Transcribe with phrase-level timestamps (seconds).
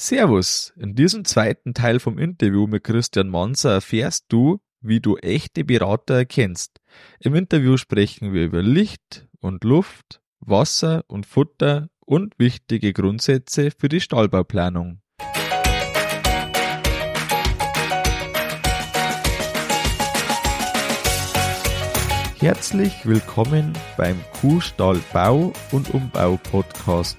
[0.00, 0.72] Servus!
[0.76, 6.14] In diesem zweiten Teil vom Interview mit Christian Manser erfährst du, wie du echte Berater
[6.14, 6.80] erkennst.
[7.18, 13.88] Im Interview sprechen wir über Licht und Luft, Wasser und Futter und wichtige Grundsätze für
[13.88, 15.00] die Stallbauplanung.
[22.38, 27.18] Herzlich willkommen beim Kuhstall Bau und Umbau Podcast.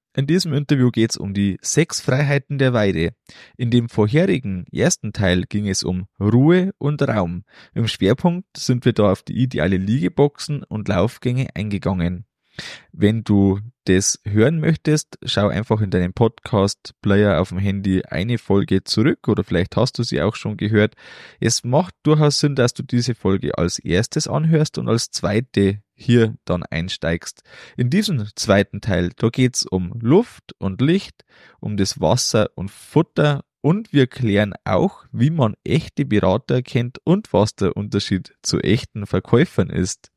[0.13, 3.13] In diesem Interview geht es um die sechs Freiheiten der Weide.
[3.55, 7.45] In dem vorherigen ersten Teil ging es um Ruhe und Raum.
[7.73, 12.25] Im Schwerpunkt sind wir da auf die ideale Liegeboxen und Laufgänge eingegangen.
[12.91, 18.83] Wenn du das hören möchtest, schau einfach in deinem Podcast-Player auf dem Handy eine Folge
[18.83, 20.95] zurück oder vielleicht hast du sie auch schon gehört.
[21.39, 26.35] Es macht durchaus Sinn, dass du diese Folge als erstes anhörst und als zweite hier
[26.45, 27.43] dann einsteigst.
[27.77, 31.23] In diesem zweiten Teil, da geht's um Luft und Licht,
[31.59, 37.31] um das Wasser und Futter und wir klären auch, wie man echte Berater erkennt und
[37.31, 40.11] was der Unterschied zu echten Verkäufern ist.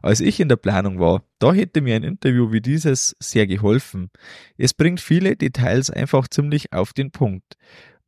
[0.00, 4.10] Als ich in der Planung war, da hätte mir ein Interview wie dieses sehr geholfen.
[4.56, 7.56] Es bringt viele Details einfach ziemlich auf den Punkt.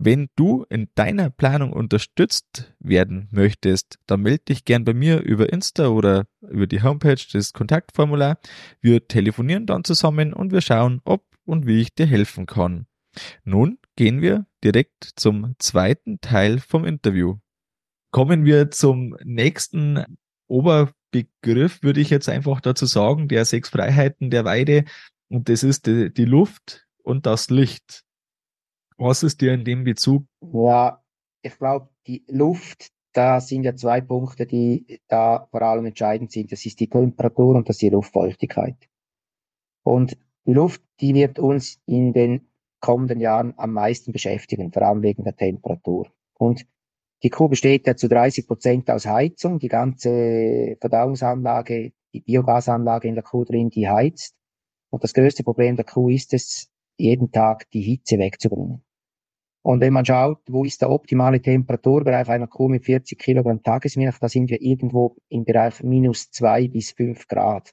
[0.06, 5.50] Wenn du in deiner Planung unterstützt werden möchtest, dann melde dich gern bei mir über
[5.50, 8.38] Insta oder über die Homepage des Kontaktformular.
[8.82, 12.84] Wir telefonieren dann zusammen und wir schauen, ob und wie ich dir helfen kann.
[13.44, 17.38] Nun gehen wir direkt zum zweiten Teil vom Interview.
[18.10, 20.04] Kommen wir zum nächsten
[20.48, 24.84] Oberbegriff, würde ich jetzt einfach dazu sagen, der sechs Freiheiten der Weide.
[25.30, 28.03] Und das ist die, die Luft und das Licht.
[28.96, 30.24] Was ist dir in dem Bezug?
[30.52, 31.02] Ja,
[31.42, 36.52] ich glaube, die Luft, da sind ja zwei Punkte, die da vor allem entscheidend sind.
[36.52, 38.76] Das ist die Temperatur und das ist die Luftfeuchtigkeit.
[39.82, 40.16] Und
[40.46, 42.48] die Luft, die wird uns in den
[42.80, 46.10] kommenden Jahren am meisten beschäftigen, vor allem wegen der Temperatur.
[46.34, 46.66] Und
[47.22, 49.58] die Kuh besteht ja zu 30 Prozent aus Heizung.
[49.58, 54.34] Die ganze Verdauungsanlage, die Biogasanlage in der Kuh drin, die heizt.
[54.90, 58.82] Und das größte Problem der Kuh ist es, jeden Tag die Hitze wegzubringen.
[59.62, 64.18] Und wenn man schaut, wo ist der optimale Temperaturbereich einer Kuh mit 40 Kilogramm Tagesmilch,
[64.18, 67.72] da sind wir irgendwo im Bereich minus zwei bis fünf Grad.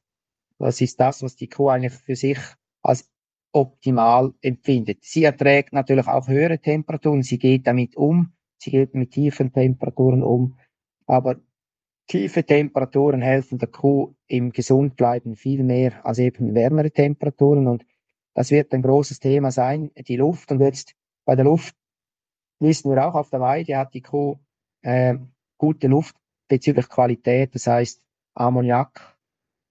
[0.58, 2.38] Das ist das, was die Kuh eigentlich für sich
[2.82, 3.12] als
[3.52, 5.04] optimal empfindet.
[5.04, 10.24] Sie erträgt natürlich auch höhere Temperaturen, sie geht damit um, sie geht mit tiefen Temperaturen
[10.24, 10.58] um,
[11.08, 11.42] aber
[12.08, 17.86] tiefe Temperaturen helfen der Kuh im Gesundbleiben viel mehr als eben wärmere Temperaturen und
[18.34, 20.52] das wird ein großes Thema sein, die Luft.
[20.52, 21.76] Und jetzt bei der Luft
[22.60, 24.38] wissen wir auch auf der Weide hat die Kuh
[24.82, 25.16] äh,
[25.58, 26.16] gute Luft
[26.48, 28.02] bezüglich Qualität, das heißt
[28.34, 29.18] Ammoniak.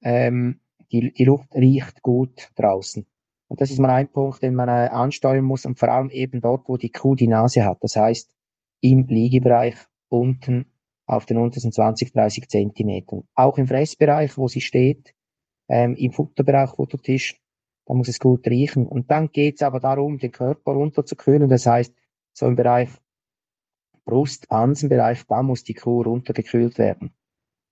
[0.03, 0.61] Ähm,
[0.93, 3.07] die, die Luft riecht gut draußen.
[3.49, 6.41] Und das ist mal ein Punkt, den man äh, ansteuern muss und vor allem eben
[6.41, 7.79] dort, wo die Kuh die Nase hat.
[7.83, 8.33] Das heißt
[8.81, 9.77] im Liegebereich
[10.09, 10.67] unten
[11.07, 13.25] auf den untersten 20, 30 Zentimetern.
[13.35, 15.15] Auch im Fressbereich, wo sie steht,
[15.69, 17.41] ähm, im Futterbereich, Futtertisch,
[17.91, 18.87] da muss es gut riechen.
[18.87, 21.49] Und dann geht es aber darum, den Körper runterzukühlen.
[21.49, 21.93] Das heißt,
[22.33, 22.89] so im Bereich
[24.05, 27.11] Brust, Hansenbereich, da muss die Kuh runtergekühlt werden.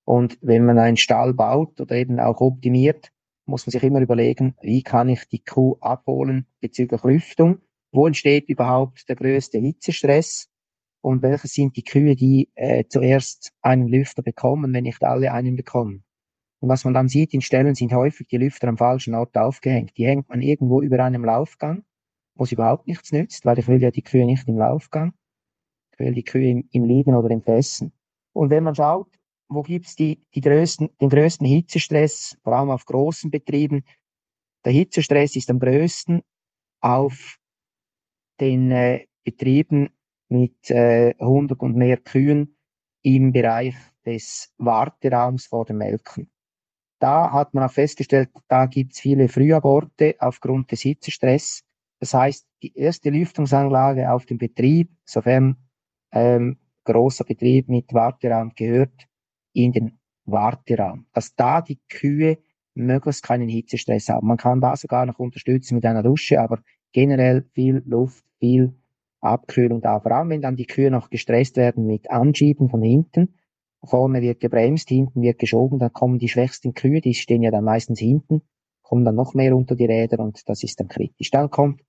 [0.05, 3.13] Und wenn man einen Stall baut oder eben auch optimiert,
[3.47, 7.61] muss man sich immer überlegen, wie kann ich die Kuh abholen bezüglich Lüftung?
[7.93, 10.51] Wo entsteht überhaupt der größte Hitzestress?
[11.01, 15.55] Und welche sind die Kühe, die äh, zuerst einen Lüfter bekommen, wenn nicht alle einen
[15.55, 16.03] bekommen?
[16.61, 19.97] Und was man dann sieht in Stellen sind häufig die Lüfter am falschen Ort aufgehängt.
[19.97, 21.85] Die hängt man irgendwo über einem Laufgang,
[22.35, 25.13] wo es überhaupt nichts nützt, weil ich will ja die Kühe nicht im Laufgang.
[25.93, 27.93] Ich will die Kühe im, im Liegen oder im Fressen.
[28.33, 29.09] Und wenn man schaut,
[29.49, 33.85] wo gibt's die, die größten, den größten Hitzestress, vor allem auf großen Betrieben,
[34.65, 36.23] der Hitzestress ist am größten
[36.81, 37.39] auf
[38.41, 39.91] den äh, Betrieben
[40.29, 42.57] mit äh, 100 und mehr Kühen
[43.03, 43.75] im Bereich
[44.05, 46.31] des Warteraums vor dem Melken.
[46.99, 51.63] Da hat man auch festgestellt, da gibt's viele Frühaborte aufgrund des Hitzestress.
[52.01, 55.57] Das heißt, die erste Lüftungsanlage auf dem Betrieb, sofern
[56.13, 59.09] ähm, großer Betrieb mit Warteraum gehört,
[59.53, 61.07] in den Warteraum.
[61.13, 62.39] Dass da die Kühe
[62.75, 64.27] möglichst keinen Hitzestress haben.
[64.27, 66.61] Man kann da sogar noch unterstützen mit einer Dusche, aber
[66.93, 68.75] generell viel Luft viel
[69.21, 70.01] Abkühlung da.
[70.01, 73.35] Vor allem, wenn dann die Kühe noch gestresst werden mit Anschieben von hinten.
[73.85, 77.65] Vorne wird gebremst, hinten wird geschoben, dann kommen die schwächsten Kühe, die stehen ja dann
[77.65, 78.43] meistens hinten,
[78.83, 81.31] kommen dann noch mehr unter die Räder und das ist dann kritisch.
[81.31, 81.83] Dann kommt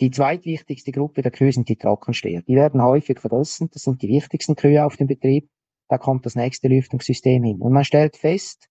[0.00, 2.42] die zweitwichtigste Gruppe der Kühe sind die Trockensteher.
[2.42, 5.48] Die werden häufig vergessen, das sind die wichtigsten Kühe auf dem Betrieb.
[5.88, 7.60] Da kommt das nächste Lüftungssystem hin.
[7.60, 8.68] Und man stellt fest,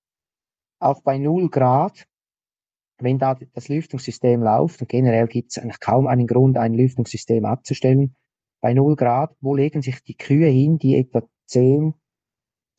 [0.80, 2.06] auch bei 0 Grad
[3.02, 7.46] wenn da das Lüftungssystem läuft, und generell gibt es eigentlich kaum einen Grund, ein Lüftungssystem
[7.46, 8.16] abzustellen,
[8.62, 11.94] bei 0 Grad, wo legen sich die Kühe hin, die etwa 10,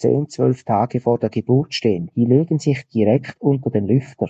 [0.02, 2.10] 10, 12 Tage vor der Geburt stehen?
[2.16, 4.28] Die legen sich direkt unter den Lüfter.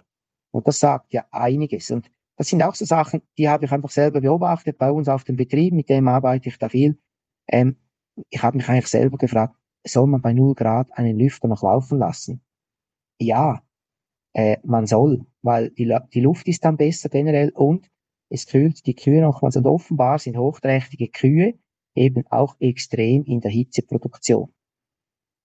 [0.52, 1.90] Und das sagt ja einiges.
[1.90, 5.24] Und das sind auch so Sachen, die habe ich einfach selber beobachtet bei uns auf
[5.24, 6.98] dem Betrieb, mit dem arbeite ich da viel.
[7.48, 7.76] Ähm,
[8.30, 11.98] ich habe mich eigentlich selber gefragt, soll man bei 0 Grad einen Lüfter noch laufen
[11.98, 12.42] lassen?
[13.18, 13.62] Ja,
[14.34, 17.90] äh, man soll, weil die, die Luft ist dann besser generell und
[18.28, 21.54] es kühlt die Kühe nochmals und offenbar sind hochträchtige Kühe
[21.94, 24.52] eben auch extrem in der Hitzeproduktion.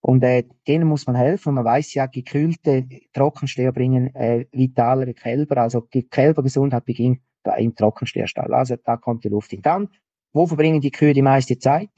[0.07, 1.55] Und äh, denen muss man helfen.
[1.55, 5.57] Man weiß ja, gekühlte Trockensteher bringen äh, vitalere Kälber.
[5.57, 8.53] Also die Kälbergesundheit beginnt da im Trockensteherstall.
[8.53, 9.61] Also da kommt die Luft hin.
[9.61, 9.89] Dann,
[10.31, 11.89] wo verbringen die Kühe die meiste Zeit?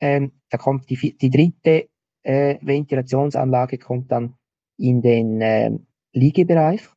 [0.00, 1.90] Ähm, da kommt die, die dritte
[2.22, 4.36] äh, Ventilationsanlage kommt dann
[4.78, 5.70] in den äh,
[6.14, 6.88] Liegebereich.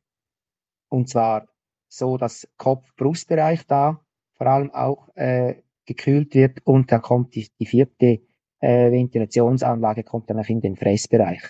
[0.88, 1.46] Und zwar
[1.88, 4.00] so, dass Kopf-Brustbereich da
[4.38, 8.22] vor allem auch äh, gekühlt wird und dann kommt die, die vierte
[8.60, 11.42] äh, Ventilationsanlage kommt dann auch in den Fressbereich.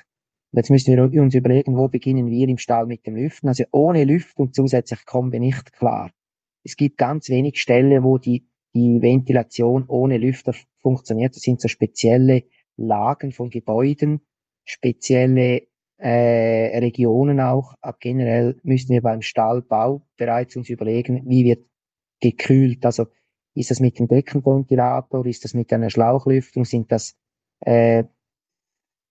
[0.51, 3.49] Und jetzt müssen wir uns überlegen, wo beginnen wir im Stall mit dem Lüften.
[3.49, 6.11] Also ohne Lüftung zusätzlich kommen wir nicht klar.
[6.65, 11.35] Es gibt ganz wenig Stellen, wo die, die Ventilation ohne Lüfter funktioniert.
[11.35, 12.45] Das sind so spezielle
[12.77, 14.21] Lagen von Gebäuden,
[14.65, 15.63] spezielle
[15.99, 17.75] äh, Regionen auch.
[17.81, 21.67] Aber generell müssen wir beim Stallbau bereits uns überlegen, wie wird
[22.21, 22.85] gekühlt.
[22.87, 23.07] Also
[23.59, 27.17] ist das mit dem Deckenventilator, ist das mit einer Schlauchlüftung, sind das
[27.61, 28.05] äh,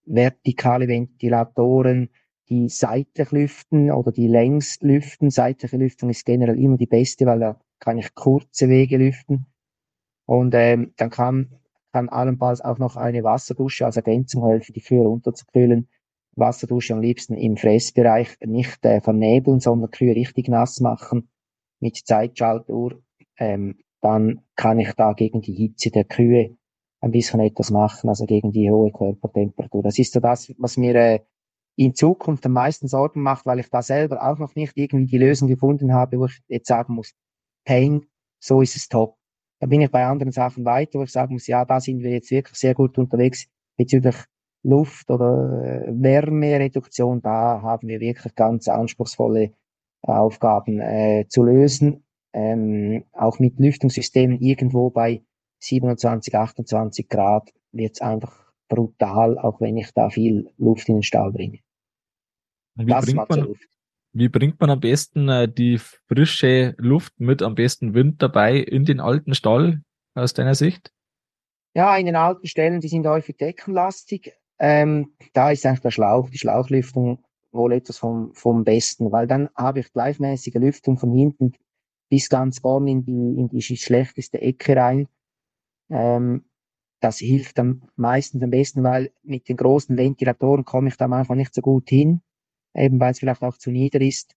[0.05, 2.09] vertikale Ventilatoren,
[2.49, 5.29] die seitlich lüften oder die längs lüften.
[5.29, 9.47] Seitliche Lüftung ist generell immer die beste, weil da kann ich kurze Wege lüften.
[10.25, 11.59] Und ähm, dann kann,
[11.91, 15.89] kann allenfalls auch noch eine Wasserdusche als Ergänzung helfen, die Kühe runterzukühlen.
[16.35, 21.29] Wasserdusche am liebsten im Fressbereich nicht äh, vernebeln, sondern Kühe richtig nass machen
[21.79, 23.01] mit Zeitschaltuhr.
[23.37, 23.77] Ähm,
[24.07, 26.55] dann kann ich da gegen die Hitze der Kühe
[27.01, 29.83] ein bisschen etwas machen, also gegen die hohe Körpertemperatur.
[29.83, 31.19] Das ist so das, was mir äh,
[31.75, 35.17] in Zukunft am meisten Sorgen macht, weil ich da selber auch noch nicht irgendwie die
[35.17, 37.13] Lösung gefunden habe, wo ich jetzt sagen muss,
[37.65, 38.05] Pain,
[38.39, 39.17] so ist es top.
[39.59, 42.11] Da bin ich bei anderen Sachen weiter, wo ich sagen muss, ja, da sind wir
[42.11, 44.15] jetzt wirklich sehr gut unterwegs bezüglich
[44.63, 49.51] Luft- oder äh, Wärmereduktion, da haben wir wirklich ganz anspruchsvolle
[50.01, 52.06] Aufgaben äh, zu lösen.
[52.33, 55.23] Ähm, auch mit Lüftungssystemen irgendwo bei
[55.59, 61.03] 27, 28 Grad wird es einfach brutal, auch wenn ich da viel Luft in den
[61.03, 61.59] Stall bringe.
[62.75, 63.55] Wie bringt, man,
[64.13, 68.85] wie bringt man am besten äh, die frische Luft mit am besten Wind dabei in
[68.85, 69.81] den alten Stall
[70.13, 70.91] aus deiner Sicht?
[71.73, 74.33] Ja, in den alten Stellen, die sind häufig deckenlastig.
[74.59, 79.49] Ähm, da ist eigentlich der Schlauch, die Schlauchlüftung wohl etwas vom, vom Besten, weil dann
[79.55, 81.53] habe ich gleichmäßige Lüftung von hinten
[82.09, 85.07] bis ganz vorne in die, in die schlechteste Ecke rein.
[85.89, 86.45] Ähm,
[86.99, 91.37] das hilft am meisten am besten, weil mit den großen Ventilatoren komme ich da manchmal
[91.37, 92.21] nicht so gut hin,
[92.75, 94.35] eben weil es vielleicht auch zu nieder ist.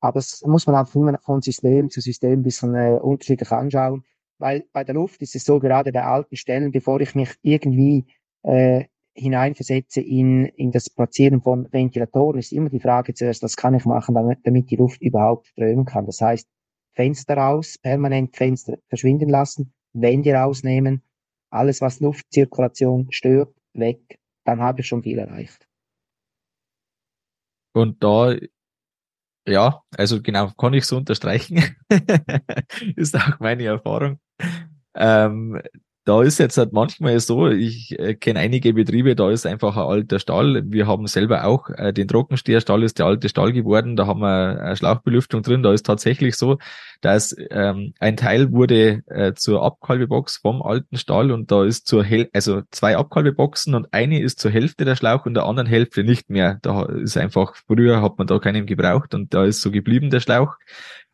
[0.00, 4.04] Aber das muss man auch immer von System zu System ein bisschen äh, unterschiedlich anschauen,
[4.38, 8.06] weil bei der Luft ist es so gerade bei alten Stellen, bevor ich mich irgendwie
[8.42, 13.74] äh, hineinversetze in, in das Platzieren von Ventilatoren, ist immer die Frage zuerst, was kann
[13.74, 16.06] ich machen, damit, damit die Luft überhaupt strömen kann.
[16.06, 16.48] Das heißt,
[17.00, 21.02] Fenster raus, permanent Fenster verschwinden lassen, Wände rausnehmen,
[21.50, 25.66] alles, was Luftzirkulation stört, weg, dann habe ich schon viel erreicht.
[27.72, 28.36] Und da,
[29.48, 31.74] ja, also genau, kann ich so unterstreichen.
[32.96, 34.20] ist auch meine Erfahrung.
[34.94, 35.58] Ähm,
[36.10, 39.84] da ist jetzt halt manchmal so, ich äh, kenne einige Betriebe, da ist einfach ein
[39.84, 40.64] alter Stall.
[40.66, 44.60] Wir haben selber auch äh, den Trockensteherstall, ist der alte Stall geworden, da haben wir
[44.60, 45.62] eine Schlauchbelüftung drin.
[45.62, 46.58] Da ist tatsächlich so,
[47.00, 52.02] dass ähm, ein Teil wurde äh, zur Abkalbebox vom alten Stall und da ist zur
[52.02, 56.02] Hälfte, also zwei Abkalbeboxen und eine ist zur Hälfte der Schlauch und der anderen Hälfte
[56.02, 56.58] nicht mehr.
[56.62, 60.18] Da ist einfach, früher hat man da keinen gebraucht und da ist so geblieben der
[60.18, 60.56] Schlauch.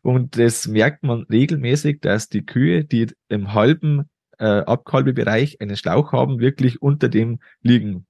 [0.01, 6.11] Und das merkt man regelmäßig, dass die Kühe, die im halben äh, Abkalbebereich einen Schlauch
[6.11, 8.05] haben, wirklich unter dem liegen.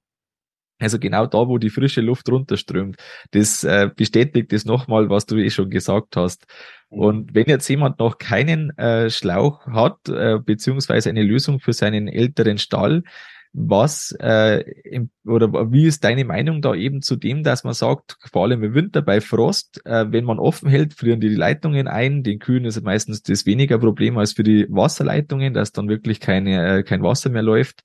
[0.80, 2.96] Also genau da, wo die frische Luft runterströmt.
[3.32, 6.46] Das äh, bestätigt das nochmal, was du eh schon gesagt hast.
[6.90, 6.98] Mhm.
[6.98, 12.06] Und wenn jetzt jemand noch keinen äh, Schlauch hat, äh, beziehungsweise eine Lösung für seinen
[12.06, 13.02] älteren Stall,
[13.52, 18.16] was äh, im, oder wie ist deine Meinung da eben zu dem, dass man sagt,
[18.30, 22.22] vor allem im Winter bei Frost, äh, wenn man offen hält, frieren die, Leitungen ein.
[22.22, 26.78] Den Kühen ist meistens das weniger Problem als für die Wasserleitungen, dass dann wirklich keine,
[26.78, 27.82] äh, kein Wasser mehr läuft.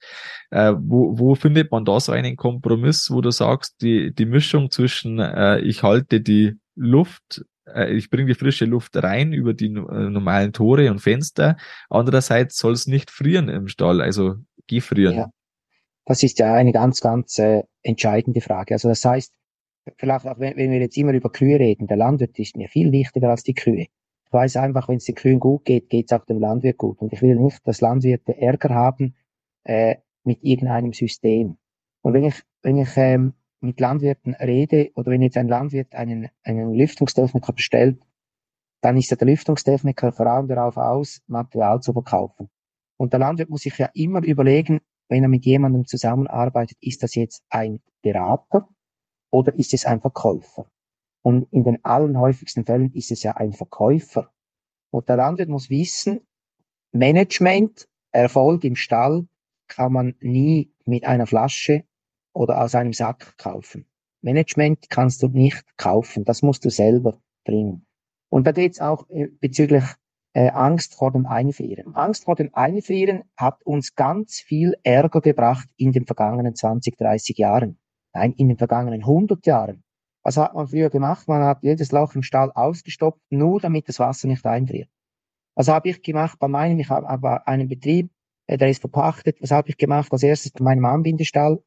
[0.51, 4.72] Äh, wo, wo findet man da so einen Kompromiss, wo du sagst, die, die Mischung
[4.72, 9.67] zwischen äh, ich halte die Luft äh, ich bringe die frische Luft rein über die
[9.67, 11.58] äh, normalen Tore und Fenster.
[11.89, 14.36] Andererseits soll es nicht frieren im Stall, also
[14.67, 15.15] gefrieren.
[15.15, 15.29] Ja.
[16.05, 18.74] Das ist ja eine ganz, ganz äh, entscheidende Frage.
[18.74, 19.33] Also das heißt,
[19.98, 22.91] vielleicht auch wenn, wenn wir jetzt immer über Kühe reden, der Landwirt ist mir viel
[22.91, 23.88] wichtiger als die Kühe.
[24.25, 27.00] Ich weiß einfach, wenn es den Kühen gut geht, geht es auch dem Landwirt gut.
[27.01, 29.15] Und ich will nicht, dass Landwirte Ärger haben
[29.63, 31.57] äh, mit irgendeinem System.
[32.01, 36.29] Und wenn ich, wenn ich ähm, mit Landwirten rede oder wenn jetzt ein Landwirt einen,
[36.43, 38.00] einen Lüftungstechniker bestellt,
[38.81, 42.50] dann ist ja der Lüftungstechniker vor allem darauf aus, Material zu verkaufen.
[42.98, 47.15] Und der Landwirt muss sich ja immer überlegen, wenn er mit jemandem zusammenarbeitet, ist das
[47.15, 48.67] jetzt ein Berater
[49.31, 50.67] oder ist es ein Verkäufer?
[51.22, 54.31] Und in den allerhäufigsten Fällen ist es ja ein Verkäufer.
[54.91, 56.22] Und der Landwirt muss wissen,
[56.91, 59.27] Management, Erfolg im Stall
[59.67, 61.83] kann man nie mit einer Flasche
[62.33, 63.88] oder aus einem Sack kaufen.
[64.22, 67.86] Management kannst du nicht kaufen, das musst du selber bringen.
[68.29, 69.83] Und da geht's auch äh, bezüglich
[70.33, 71.95] äh, Angst vor dem Einfrieren.
[71.95, 77.37] Angst vor dem Einfrieren hat uns ganz viel Ärger gebracht in den vergangenen 20, 30
[77.37, 77.77] Jahren.
[78.13, 79.83] Nein, in den vergangenen 100 Jahren.
[80.23, 81.27] Was hat man früher gemacht?
[81.27, 84.89] Man hat jedes Loch im Stall ausgestopft, nur damit das Wasser nicht einfriert.
[85.55, 86.79] Was habe ich gemacht bei meinem?
[86.79, 88.09] Ich habe aber einen Betrieb,
[88.47, 89.41] äh, der ist verpachtet.
[89.41, 90.11] Was habe ich gemacht?
[90.11, 91.63] Als erstes bei meinem Anbindestall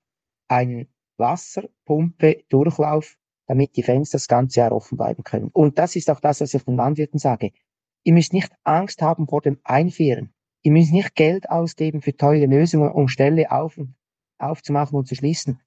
[0.48, 5.50] einen Wasserpumpe Durchlauf, damit die Fenster das ganze Jahr offen bleiben können.
[5.52, 7.52] Und das ist auch das, was ich den Landwirten sage.
[8.06, 10.32] Ihr müsst nicht Angst haben vor dem Einfrieren.
[10.62, 13.80] Ihr müsst nicht Geld ausgeben für teure Lösungen, um Ställe auf,
[14.38, 15.60] aufzumachen und zu schließen.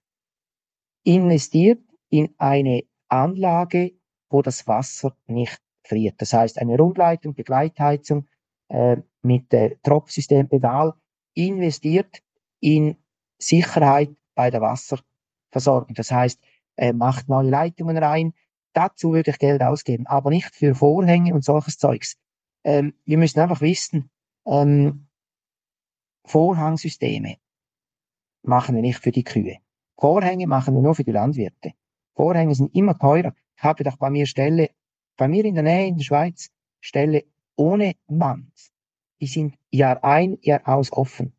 [1.03, 3.91] Investiert in eine Anlage,
[4.29, 6.21] wo das Wasser nicht friert.
[6.21, 8.25] Das heißt, eine Rundleitung, Begleitheizung
[8.69, 10.93] äh, mit äh, Tropfsystem, Pedal,
[11.33, 12.23] investiert
[12.61, 12.95] in
[13.37, 15.93] Sicherheit bei der Wasserversorgung.
[15.93, 16.39] Das heißt,
[16.77, 18.33] äh, macht neue Leitungen rein.
[18.71, 22.17] Dazu würde ich Geld ausgeben, aber nicht für Vorhänge und solches Zeugs
[22.63, 24.09] ähm, wir müssen einfach wissen,
[24.45, 25.07] ähm,
[26.25, 27.37] Vorhangsysteme
[28.43, 29.57] machen wir nicht für die Kühe.
[29.97, 31.73] Vorhänge machen wir nur für die Landwirte.
[32.15, 33.33] Vorhänge sind immer teurer.
[33.55, 34.69] Ich habe doch bei mir Stelle,
[35.17, 36.49] bei mir in der Nähe in der Schweiz,
[36.79, 37.25] Stelle
[37.55, 38.53] ohne Wand.
[39.19, 41.33] Die sind Jahr ein, Jahr aus offen.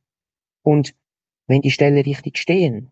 [0.62, 0.94] Und
[1.46, 2.90] wenn die Ställe richtig stehen,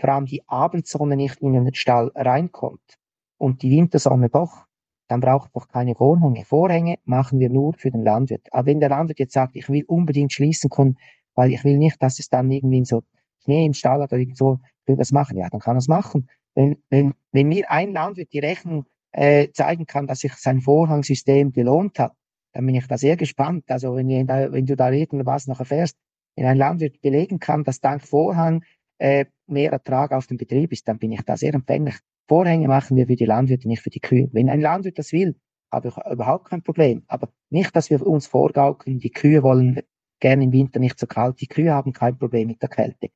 [0.00, 2.98] vor allem die Abendsonne nicht in den Stall reinkommt
[3.38, 4.66] und die Wintersonne doch,
[5.12, 6.42] dann braucht doch keine Vorhänge.
[6.46, 8.48] Vorhänge machen wir nur für den Landwirt.
[8.50, 10.96] Aber wenn der Landwirt jetzt sagt, ich will unbedingt schließen können,
[11.34, 13.02] weil ich will nicht, dass es dann irgendwie in so
[13.44, 16.28] Schnee im Stall hat oder so, will das machen, ja, dann kann er es machen.
[16.54, 21.52] Wenn, wenn, wenn mir ein Landwirt die Rechnung äh, zeigen kann, dass sich sein Vorhangsystem
[21.52, 22.14] gelohnt hat,
[22.52, 23.64] dann bin ich da sehr gespannt.
[23.68, 25.98] Also wenn, da, wenn du da irgendwas noch erfährst,
[26.36, 28.64] wenn ein Landwirt belegen kann, dass dank Vorhang
[28.96, 31.96] äh, mehr Ertrag auf dem Betrieb ist, dann bin ich da sehr empfänglich.
[32.32, 34.30] Vorhänge machen wir für die Landwirte, nicht für die Kühe.
[34.32, 35.36] Wenn ein Landwirt das will,
[35.70, 37.02] habe ich überhaupt kein Problem.
[37.06, 39.82] Aber nicht, dass wir uns vorgaukeln, die Kühe wollen
[40.18, 41.42] gerne im Winter nicht so kalt.
[41.42, 43.10] Die Kühe haben kein Problem mit der Kälte.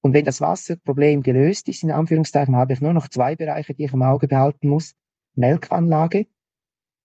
[0.00, 3.84] Und wenn das Wasserproblem gelöst ist, in Anführungszeichen, habe ich nur noch zwei Bereiche, die
[3.84, 4.94] ich im Auge behalten muss.
[5.34, 6.26] Melkanlage,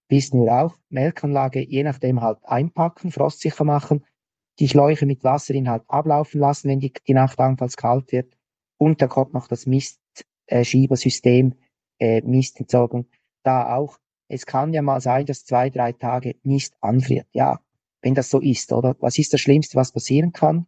[0.08, 4.06] wissen wir auch, Melkanlage je nachdem halt einpacken, frostsicher machen,
[4.60, 8.34] die Schläuche mit Wasserinhalt ablaufen lassen, wenn die, die Nacht anfalls kalt wird.
[8.78, 10.00] Und da kommt noch das Mist,
[10.50, 11.54] äh, Schiebersystem,
[12.00, 13.06] äh, Mistentsorgung,
[13.44, 14.00] da auch.
[14.28, 17.28] Es kann ja mal sein, dass zwei, drei Tage Mist anfriert.
[17.32, 17.60] Ja,
[18.02, 18.96] wenn das so ist, oder?
[19.00, 20.68] Was ist das Schlimmste, was passieren kann?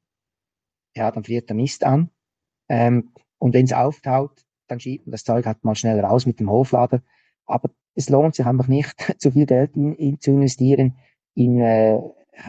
[0.95, 2.09] Ja, dann friert der Mist an.
[2.69, 6.39] Ähm, und wenn es auftaut, dann schiebt man das Zeug halt mal schnell raus mit
[6.39, 7.03] dem Hoflader.
[7.45, 10.97] Aber es lohnt sich einfach nicht, zu viel Geld in, in, zu investieren
[11.35, 11.99] in, äh,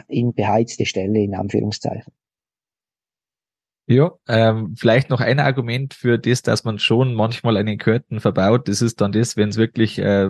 [0.07, 2.13] in beheizte Stelle, in Anführungszeichen.
[3.85, 8.67] Ja, ähm, vielleicht noch ein Argument für das, dass man schon manchmal einen Curtain verbaut.
[8.69, 10.29] Das ist dann das, wenn es wirklich, äh,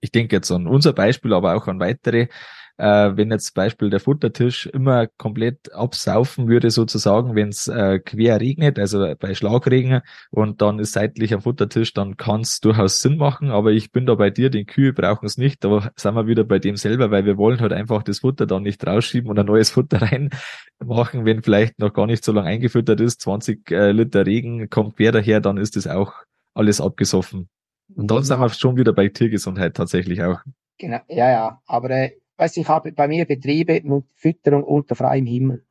[0.00, 2.28] ich denke jetzt an unser Beispiel, aber auch an weitere,
[2.78, 7.98] äh, wenn jetzt zum Beispiel der Futtertisch immer komplett absaufen würde, sozusagen, wenn es äh,
[7.98, 13.00] quer regnet, also bei Schlagregen und dann ist seitlich am Futtertisch, dann kann es durchaus
[13.00, 16.14] Sinn machen, aber ich bin da bei dir, die Kühe brauchen es nicht, da sind
[16.14, 19.30] wir wieder bei dem selber, weil wir wollen halt einfach das Futter dann nicht rausschieben
[19.30, 20.02] und ein neues Futter
[20.80, 24.96] reinmachen, wenn vielleicht noch gar nicht so lange eingefüttert ist, 20 äh, Liter Regen kommt
[24.96, 26.12] quer daher, dann ist das auch
[26.54, 27.48] alles abgesoffen.
[27.94, 30.40] Und dann sind wir schon wieder bei Tiergesundheit tatsächlich auch.
[30.78, 31.62] Genau, ja, ja.
[31.66, 35.64] Aber äh, weißt, ich habe bei mir Betriebe mit Fütterung unter freiem Himmel.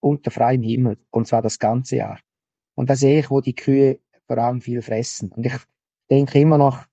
[0.00, 0.98] Unter freiem Himmel.
[1.10, 2.18] Und zwar das ganze Jahr.
[2.74, 5.30] Und da sehe ich, wo die Kühe vor allem viel fressen.
[5.32, 5.54] Und ich
[6.10, 6.84] denke immer noch,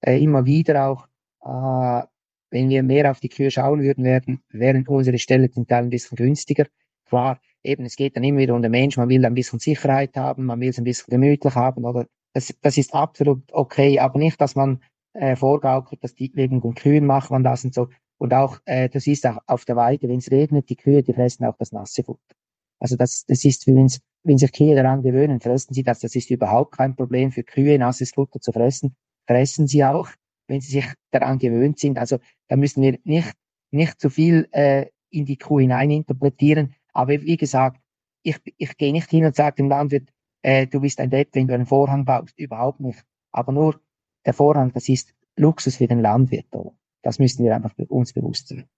[0.00, 1.06] äh, immer wieder auch,
[1.42, 2.06] äh,
[2.50, 5.90] wenn wir mehr auf die Kühe schauen würden, werden, wären unsere Stellen zum Teil ein
[5.90, 6.66] bisschen günstiger.
[7.04, 10.16] Klar, eben, es geht dann immer wieder um den Mensch, man will ein bisschen Sicherheit
[10.16, 14.18] haben, man will es ein bisschen gemütlich haben, oder das, das ist absolut okay, aber
[14.18, 14.82] nicht, dass man
[15.12, 17.88] äh, vorgaukelt, dass die wegen den Kühen macht man das und so.
[18.18, 21.12] Und auch, äh, das ist auch auf der Weide, wenn es regnet, die Kühe, die
[21.12, 22.34] fressen auch das nasse Futter.
[22.80, 23.90] Also das, das ist, wenn,
[24.24, 26.00] wenn sich Kühe daran gewöhnen, fressen sie das.
[26.00, 28.96] Das ist überhaupt kein Problem für Kühe, nasses Futter zu fressen.
[29.26, 30.08] Fressen sie auch,
[30.48, 31.98] wenn sie sich daran gewöhnt sind.
[31.98, 33.32] Also da müssen wir nicht,
[33.70, 36.74] nicht zu viel äh, in die Kuh hineininterpretieren.
[36.92, 37.80] Aber wie gesagt,
[38.22, 40.08] ich, ich gehe nicht hin und sage dem Landwirt,
[40.42, 42.38] äh, du bist ein Depp, wenn du einen Vorhang baust.
[42.38, 43.04] Überhaupt nicht.
[43.30, 43.80] Aber nur
[44.24, 46.54] der Vorhang, das ist Luxus für den Landwirt.
[46.54, 46.77] Oder?
[47.02, 48.68] Das müssen wir einfach uns bewusst sein.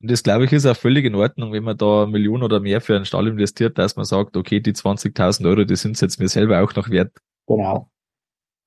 [0.00, 2.80] Und das, glaube ich, ist auch völlig in Ordnung, wenn man da Millionen oder mehr
[2.80, 6.28] für einen Stall investiert, dass man sagt, okay, die 20.000 Euro, die sind jetzt mir
[6.28, 7.16] selber auch noch wert.
[7.46, 7.88] Genau.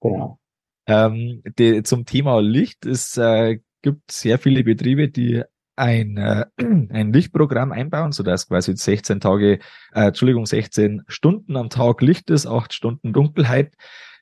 [0.01, 0.39] Genau.
[0.88, 5.44] Ähm, die, zum Thema Licht, es äh, gibt sehr viele Betriebe, die
[5.75, 9.60] ein, äh, ein Lichtprogramm einbauen, so dass quasi 16 Tage,
[9.94, 13.75] äh, Entschuldigung, 16 Stunden am Tag Licht ist, 8 Stunden Dunkelheit.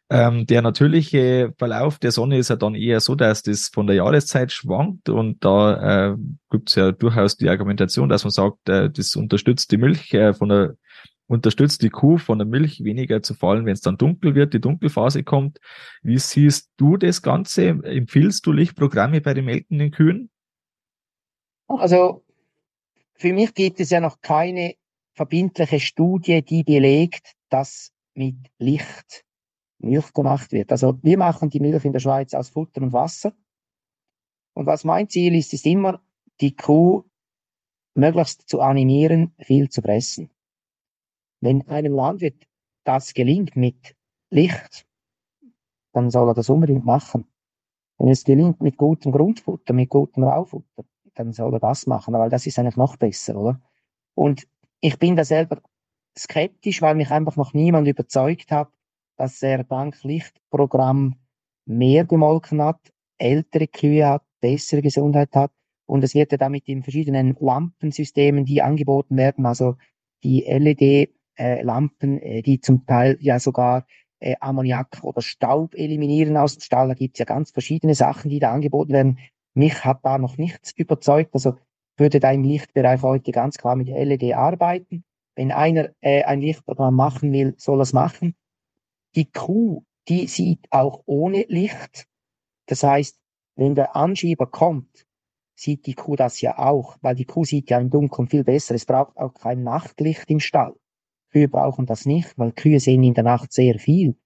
[0.09, 3.95] Ähm, der natürliche Verlauf der Sonne ist ja dann eher so, dass das von der
[3.95, 6.17] Jahreszeit schwankt und da äh,
[6.51, 10.33] gibt es ja durchaus die Argumentation, dass man sagt, äh, das unterstützt die Milch äh,
[10.33, 10.75] von der
[11.27, 14.61] unterstützt die Kuh von der Milch weniger zu fallen, wenn es dann dunkel wird, die
[14.61, 15.59] Dunkelphase kommt.
[16.01, 17.67] Wie siehst du das Ganze?
[17.67, 20.29] Empfiehlst du Lichtprogramme bei den melkenden Kühen?
[21.67, 22.23] Also
[23.15, 24.75] für mich gibt es ja noch keine
[25.13, 29.23] verbindliche Studie, die belegt, dass mit Licht
[29.83, 30.71] Milch gemacht wird.
[30.71, 33.33] Also wir machen die Milch in der Schweiz aus Futter und Wasser.
[34.53, 36.01] Und was mein Ziel ist, ist immer,
[36.41, 37.03] die Kuh
[37.95, 40.29] möglichst zu animieren, viel zu fressen.
[41.41, 42.47] Wenn einem Landwirt
[42.83, 43.95] das gelingt mit
[44.29, 44.85] Licht,
[45.91, 47.25] dann soll er das unbedingt machen.
[47.97, 52.29] Wenn es gelingt mit gutem Grundfutter, mit gutem Raufutter, dann soll er das machen, weil
[52.29, 53.61] das ist eigentlich noch besser, oder?
[54.15, 54.47] Und
[54.81, 55.61] ich bin da selber
[56.17, 58.69] skeptisch, weil mich einfach noch niemand überzeugt hat,
[59.23, 61.15] dass er dank Lichtprogramm
[61.65, 62.81] mehr gemolken hat,
[63.17, 65.51] ältere Kühe hat, bessere Gesundheit hat.
[65.85, 69.77] Und es wird ja damit in verschiedenen Lampensystemen, die angeboten werden, also
[70.25, 73.85] die LED-Lampen, äh, die zum Teil ja sogar
[74.19, 76.89] äh, Ammoniak oder Staub eliminieren aus dem Stall.
[76.89, 79.19] Da gibt es ja ganz verschiedene Sachen, die da angeboten werden.
[79.53, 81.33] Mich hat da noch nichts überzeugt.
[81.33, 81.55] Also
[81.95, 85.05] würde da im Lichtbereich heute ganz klar mit LED arbeiten.
[85.35, 88.35] Wenn einer äh, ein Lichtprogramm machen will, soll er es machen.
[89.15, 92.07] Die Kuh, die sieht auch ohne Licht.
[92.67, 93.19] Das heißt,
[93.55, 95.05] wenn der Anschieber kommt,
[95.55, 98.75] sieht die Kuh das ja auch, weil die Kuh sieht ja im Dunkeln viel besser.
[98.75, 100.75] Es braucht auch kein Nachtlicht im Stall.
[101.31, 104.17] Kühe brauchen das nicht, weil Kühe sehen in der Nacht sehr viel.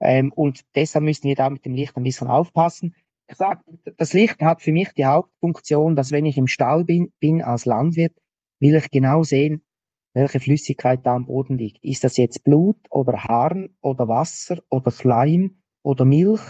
[0.00, 2.94] Ähm, und deshalb müssen wir da mit dem Licht ein bisschen aufpassen
[3.32, 3.64] gesagt,
[3.96, 7.64] das Licht hat für mich die Hauptfunktion, dass wenn ich im Stall bin, bin als
[7.64, 8.14] Landwirt,
[8.60, 9.64] will ich genau sehen,
[10.14, 11.82] welche Flüssigkeit da am Boden liegt.
[11.84, 16.42] Ist das jetzt Blut oder Harn oder Wasser oder Schleim oder Milch?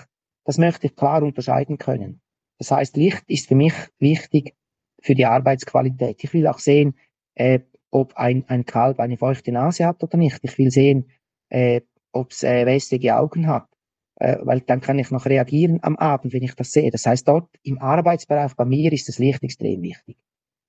[0.44, 2.20] Das möchte ich klar unterscheiden können.
[2.58, 4.56] Das heißt, Licht ist für mich wichtig
[5.00, 6.22] für die Arbeitsqualität.
[6.22, 6.94] Ich will auch sehen,
[7.34, 10.38] äh, ob ein, ein Kalb eine feuchte Nase hat oder nicht.
[10.42, 11.10] Ich will sehen,
[11.48, 13.68] äh, ob es äh, wässrige Augen hat
[14.16, 16.90] äh, weil dann kann ich noch reagieren am Abend, wenn ich das sehe.
[16.92, 20.16] Das heißt, dort im Arbeitsbereich bei mir ist das Licht extrem wichtig.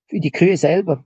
[0.08, 1.06] Für die Kühe selber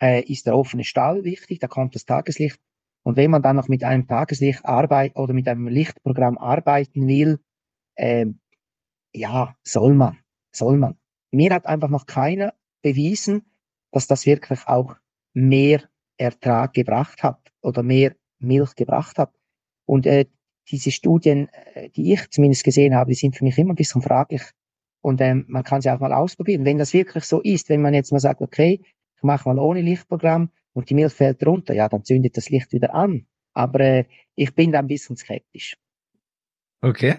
[0.00, 2.60] äh, ist der offene Stall wichtig, da kommt das Tageslicht.
[3.02, 7.38] Und wenn man dann noch mit einem Tageslicht arbeitet oder mit einem Lichtprogramm arbeiten will,
[7.94, 8.26] äh,
[9.14, 10.18] ja, soll man,
[10.52, 10.96] soll man.
[11.30, 13.46] Mir hat einfach noch keiner bewiesen,
[13.92, 14.96] dass das wirklich auch
[15.34, 15.82] mehr
[16.18, 19.32] Ertrag gebracht hat oder mehr Milch gebracht hat.
[19.86, 20.26] Und äh,
[20.70, 24.02] diese Studien, äh, die ich zumindest gesehen habe, die sind für mich immer ein bisschen
[24.02, 24.42] fraglich.
[25.00, 26.64] Und ähm, man kann sie auch mal ausprobieren.
[26.64, 28.80] Wenn das wirklich so ist, wenn man jetzt mal sagt, okay,
[29.16, 32.72] ich mache mal ohne Lichtprogramm und die Milch fällt runter, ja, dann zündet das Licht
[32.72, 33.26] wieder an.
[33.54, 35.76] Aber äh, ich bin da ein bisschen skeptisch.
[36.82, 37.16] Okay.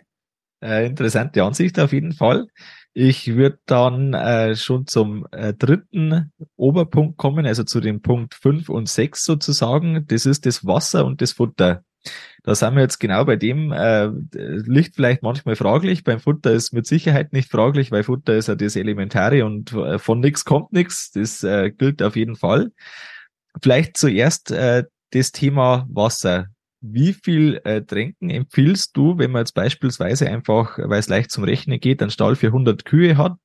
[0.62, 2.48] Äh, interessante Ansicht auf jeden Fall.
[2.94, 8.70] Ich würde dann äh, schon zum äh, dritten Oberpunkt kommen, also zu dem Punkt fünf
[8.70, 10.06] und sechs sozusagen.
[10.08, 11.84] Das ist das Wasser und das Futter.
[12.44, 16.04] Da sind wir jetzt genau bei dem, äh, liegt vielleicht manchmal fraglich.
[16.04, 20.00] Beim Futter ist mit Sicherheit nicht fraglich, weil Futter ist ja das Elementare und äh,
[20.00, 21.12] von nichts kommt nichts.
[21.12, 22.72] Das äh, gilt auf jeden Fall.
[23.62, 26.48] Vielleicht zuerst äh, das Thema Wasser.
[26.80, 31.44] Wie viel äh, Tränken empfiehlst du, wenn man jetzt beispielsweise einfach, weil es leicht zum
[31.44, 33.36] Rechnen geht, einen Stall für 100 Kühe hat?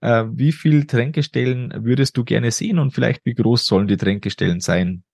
[0.00, 4.60] Äh, wie viel Tränkestellen würdest du gerne sehen und vielleicht wie groß sollen die Tränkestellen
[4.60, 5.04] sein?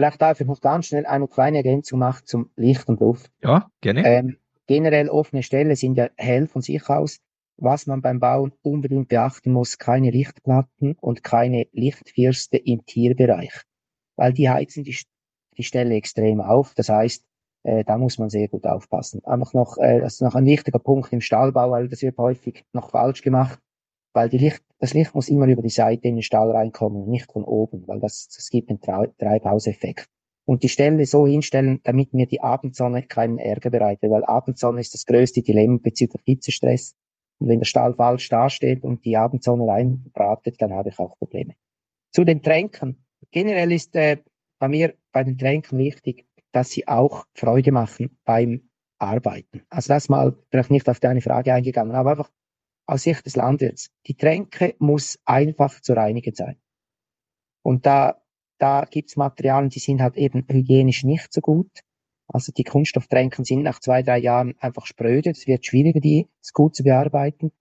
[0.00, 3.30] Vielleicht darf ich noch ganz schnell eine kleine Ergänzung machen zum Licht und Luft.
[3.42, 4.02] Ja, gerne.
[4.06, 7.20] Ähm, generell offene Stellen sind ja hell von sich aus.
[7.58, 13.52] Was man beim Bauen unbedingt beachten muss, keine Lichtplatten und keine Lichtfirste im Tierbereich,
[14.16, 14.96] weil die heizen die,
[15.58, 16.72] die Stelle extrem auf.
[16.74, 17.22] Das heißt,
[17.64, 19.22] äh, da muss man sehr gut aufpassen.
[19.26, 22.64] Einfach noch, äh, das ist noch ein wichtiger Punkt im Stallbau, weil das wird häufig
[22.72, 23.58] noch falsch gemacht,
[24.12, 27.30] weil die Licht, das Licht muss immer über die Seite in den Stall reinkommen, nicht
[27.30, 30.08] von oben, weil das, das gibt einen Treibhauseffekt.
[30.46, 34.94] Und die Stelle so hinstellen, damit mir die Abendsonne keinen Ärger bereitet, weil Abendsonne ist
[34.94, 36.96] das größte Dilemma bezüglich Hitzestress.
[37.38, 41.54] Und wenn der Stall falsch dasteht und die Abendsonne reinbratet, dann habe ich auch Probleme.
[42.12, 43.04] Zu den Tränken.
[43.30, 44.18] Generell ist äh,
[44.58, 48.68] bei mir bei den Tränken wichtig, dass sie auch Freude machen beim
[48.98, 49.62] Arbeiten.
[49.70, 52.30] Also das mal vielleicht nicht auf deine Frage eingegangen, aber einfach
[52.90, 53.90] aus Sicht des Landwirts.
[54.06, 56.56] Die Tränke muss einfach zu reinigen sein.
[57.62, 58.20] Und da,
[58.58, 61.70] da gibt's Materialien, die sind halt eben hygienisch nicht so gut.
[62.26, 65.30] Also die Kunststofftränken sind nach zwei, drei Jahren einfach spröde.
[65.30, 67.52] Es wird schwieriger, die gut zu bearbeiten.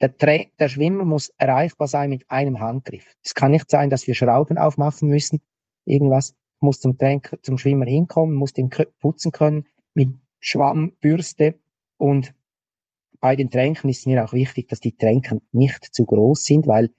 [0.00, 3.06] Der, Trä der Schwimmer muss erreichbar sein mit einem Handgriff.
[3.22, 5.40] Es kann nicht sein, dass wir Schrauben aufmachen müssen.
[5.84, 8.70] Irgendwas muss zum Tränker, zum Schwimmer hinkommen, muss den
[9.00, 11.54] putzen können mit Schwamm, Bürste
[11.96, 12.34] und
[13.24, 16.90] bei den Tränken ist mir auch wichtig, dass die Tränken nicht zu groß sind, weil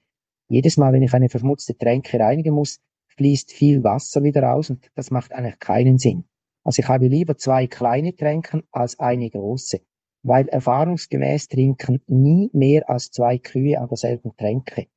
[0.47, 4.89] jedes Mal, wenn ich eine verschmutzte Tränke reinigen muss, fließt viel Wasser wieder raus und
[4.95, 6.25] das macht eigentlich keinen Sinn.
[6.63, 9.81] Also ich habe lieber zwei kleine Tränken als eine große,
[10.23, 14.88] weil erfahrungsgemäß trinken nie mehr als zwei Kühe an derselben Tränke.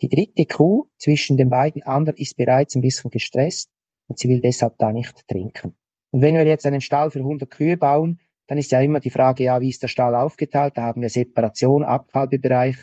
[0.00, 3.68] Die dritte Kuh zwischen den beiden anderen ist bereits ein bisschen gestresst
[4.06, 5.74] und sie will deshalb da nicht trinken.
[6.12, 9.10] Und wenn wir jetzt einen Stall für 100 Kühe bauen, dann ist ja immer die
[9.10, 10.76] Frage, ja, wie ist der Stall aufgeteilt?
[10.76, 12.76] Da haben wir Separation, Abkalbebereich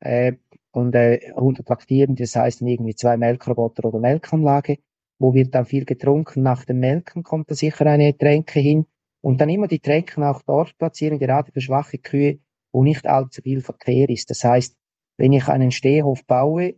[0.00, 0.32] äh,
[0.72, 4.78] und äh, 100 Laktieren, das heißt irgendwie zwei Melkroboter oder Melkanlage
[5.20, 6.42] wo wird dann viel getrunken.
[6.42, 8.86] Nach dem Melken kommt da sicher eine Tränke hin
[9.20, 12.40] und dann immer die Tränken auch dort platzieren, gerade für schwache Kühe,
[12.72, 14.30] wo nicht allzu viel Verkehr ist.
[14.30, 14.76] Das heißt,
[15.18, 16.74] wenn ich einen Stehhof baue,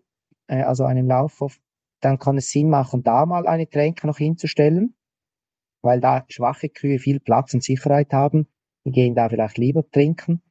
[0.48, 1.58] äh, also einen Laufhof,
[2.00, 4.96] dann kann es Sinn machen, da mal eine Tränke noch hinzustellen,
[5.82, 8.46] weil da schwache Kühe viel Platz und Sicherheit haben.
[8.84, 10.42] Die gehen da vielleicht lieber trinken.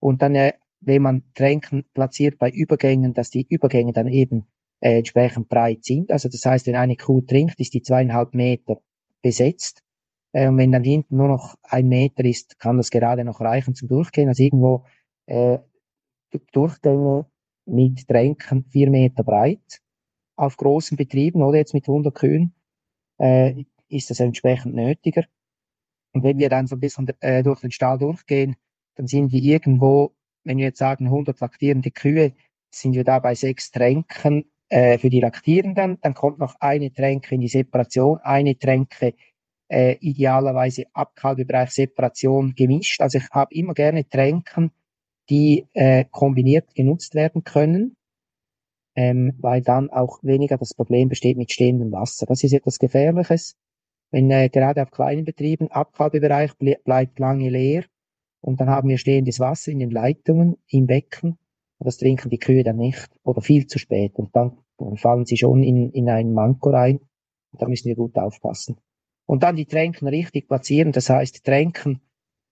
[0.00, 4.46] Und dann, äh, wenn man Tränken platziert bei Übergängen, dass die Übergänge dann eben
[4.80, 6.10] äh, entsprechend breit sind.
[6.10, 8.80] Also das heißt, wenn eine Kuh trinkt, ist die zweieinhalb Meter
[9.22, 9.82] besetzt.
[10.32, 13.74] Äh, und wenn dann hinten nur noch ein Meter ist, kann das gerade noch reichen
[13.74, 14.28] zum Durchgehen.
[14.28, 14.84] Also irgendwo
[15.26, 15.58] äh,
[16.52, 17.26] Durchgänge
[17.66, 19.80] mit Tränken vier Meter breit.
[20.36, 22.54] Auf großen Betrieben oder jetzt mit 100 Kühen
[23.18, 25.24] äh, ist das entsprechend nötiger.
[26.12, 28.56] Und wenn wir dann so ein bisschen äh, durch den Stall durchgehen,
[28.96, 32.32] dann sind wir irgendwo, wenn wir jetzt sagen 100 laktierende Kühe,
[32.70, 35.98] sind wir da bei sechs Tränken äh, für die Laktierenden.
[36.00, 39.14] Dann kommt noch eine Tränke in die Separation, eine Tränke
[39.68, 43.00] äh, idealerweise Abkalbebereich Separation gemischt.
[43.00, 44.72] Also ich habe immer gerne Tränken,
[45.28, 47.96] die äh, kombiniert genutzt werden können,
[48.96, 52.26] ähm, weil dann auch weniger das Problem besteht mit stehendem Wasser.
[52.26, 53.56] Das ist etwas Gefährliches.
[54.10, 57.84] Wenn äh, gerade auf kleinen Betrieben Abkalbebereich ble bleibt lange leer
[58.40, 61.38] und dann haben wir stehendes Wasser in den Leitungen im Becken
[61.80, 64.58] das trinken die Kühe dann nicht oder viel zu spät und dann,
[64.96, 67.00] fallen sie schon in, in einen Manko rein.
[67.52, 68.76] Da müssen wir gut aufpassen.
[69.26, 72.00] Und dann die Tränken richtig platzieren, das heißt Tränken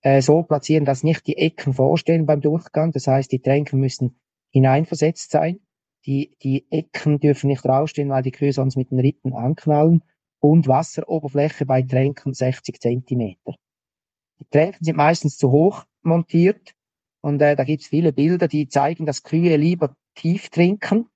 [0.03, 2.90] äh, so platzieren, dass nicht die Ecken vorstehen beim Durchgang.
[2.90, 4.19] Das heißt, die Tränken müssen
[4.51, 5.61] hineinversetzt sein.
[6.05, 10.03] Die, die Ecken dürfen nicht rausstehen, weil die Kühe sonst mit den Rippen anknallen.
[10.40, 13.55] Und Wasseroberfläche bei Tränken 60 Zentimeter.
[14.40, 16.75] Die Tränken sind meistens zu hoch montiert
[17.20, 21.09] und äh, da gibt's viele Bilder, die zeigen, dass Kühe lieber tief trinken.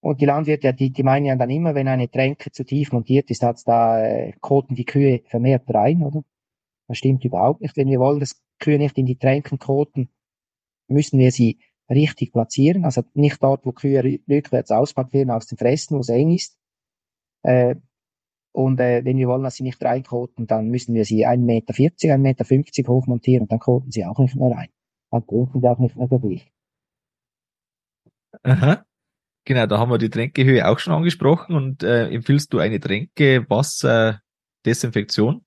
[0.00, 3.30] Und die Landwirte, die, die meinen ja dann immer, wenn eine Tränke zu tief montiert
[3.30, 6.24] ist, hat's da äh, koten die Kühe vermehrt rein, oder?
[6.88, 7.76] Das stimmt überhaupt nicht.
[7.76, 10.08] Wenn wir wollen, dass Kühe nicht in die Tränken koten,
[10.88, 12.84] müssen wir sie richtig platzieren.
[12.84, 16.58] Also nicht dort, wo Kühe rückwärts auspacken aus dem Fressen, wo es eng ist.
[17.42, 17.76] Äh,
[18.52, 21.74] und äh, wenn wir wollen, dass sie nicht reinkoten, dann müssen wir sie 1,40 Meter,
[21.74, 22.44] 1,50 Meter
[22.88, 24.68] hoch montieren, dann koten sie auch nicht mehr rein.
[25.10, 26.42] dann trinken die auch nicht mehr viel.
[28.42, 28.84] Aha.
[29.44, 35.44] Genau, da haben wir die Tränkehöhe auch schon angesprochen und äh, empfiehlst du eine Tränke-Wasser-Desinfektion?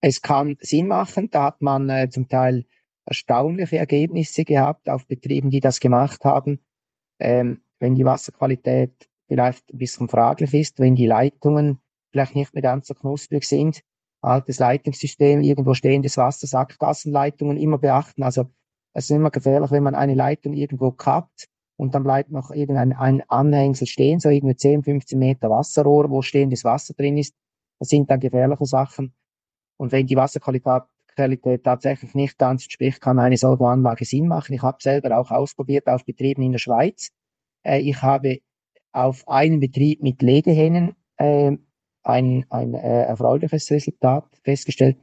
[0.00, 2.66] Es kann Sinn machen, da hat man äh, zum Teil
[3.06, 6.58] erstaunliche Ergebnisse gehabt auf Betrieben, die das gemacht haben.
[7.20, 12.62] Ähm, wenn die Wasserqualität vielleicht ein bisschen fraglich ist, wenn die Leitungen vielleicht nicht mehr
[12.62, 13.82] ganz so knusprig sind,
[14.20, 18.22] altes Leitungssystem, irgendwo stehendes Wasser, Sackgassenleitungen immer beachten.
[18.22, 18.46] Also
[18.92, 22.92] es ist immer gefährlich, wenn man eine Leitung irgendwo kappt und dann bleibt noch irgendein
[22.92, 27.34] ein Anhängsel stehen, so irgendwie 10, 15 Meter Wasserrohr, wo stehendes Wasser drin ist.
[27.80, 29.14] Das sind dann gefährliche Sachen.
[29.76, 30.84] Und wenn die Wasserqualität
[31.14, 34.52] Qualität tatsächlich nicht ganz entspricht, kann eine solche Anlage Sinn machen.
[34.52, 37.10] Ich habe selber auch ausprobiert auf Betrieben in der Schweiz.
[37.64, 38.40] Äh, ich habe
[38.94, 41.52] auf einem Betrieb mit Legehennen äh,
[42.02, 44.98] ein, ein äh, erfreuliches Resultat festgestellt.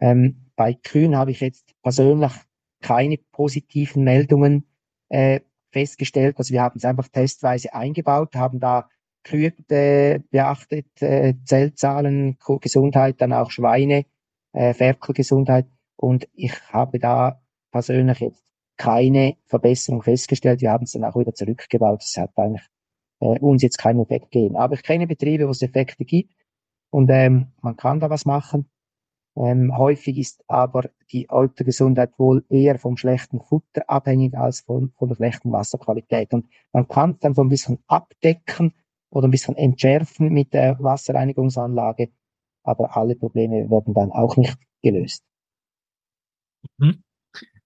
[0.00, 2.32] Ähm, bei Kühen habe ich jetzt persönlich
[2.80, 4.66] keine positiven Meldungen
[5.08, 5.40] äh,
[5.72, 6.38] festgestellt.
[6.38, 8.88] Also wir haben es einfach testweise eingebaut, haben da
[9.24, 14.04] Kühe äh, beachtet, äh, Zellzahlen, Gesundheit, dann auch Schweine,
[14.52, 15.66] äh, Ferkelgesundheit.
[15.96, 17.40] Und ich habe da
[17.72, 18.44] persönlich jetzt
[18.76, 20.60] keine Verbesserung festgestellt.
[20.60, 22.02] Wir haben es dann auch wieder zurückgebaut.
[22.02, 22.66] Das hat eigentlich
[23.24, 24.56] äh, uns jetzt keinen Effekt gegeben.
[24.56, 26.34] Aber ich kenne Betriebe, wo es Effekte gibt
[26.90, 28.68] und ähm, man kann da was machen.
[29.36, 34.92] Ähm, häufig ist aber die alte Gesundheit wohl eher vom schlechten Futter abhängig als von,
[34.96, 36.32] von der schlechten Wasserqualität.
[36.32, 38.74] Und man kann dann so ein bisschen abdecken
[39.10, 42.10] oder ein bisschen entschärfen mit der Wasserreinigungsanlage,
[42.62, 45.24] aber alle Probleme werden dann auch nicht gelöst.
[46.78, 47.02] Mhm.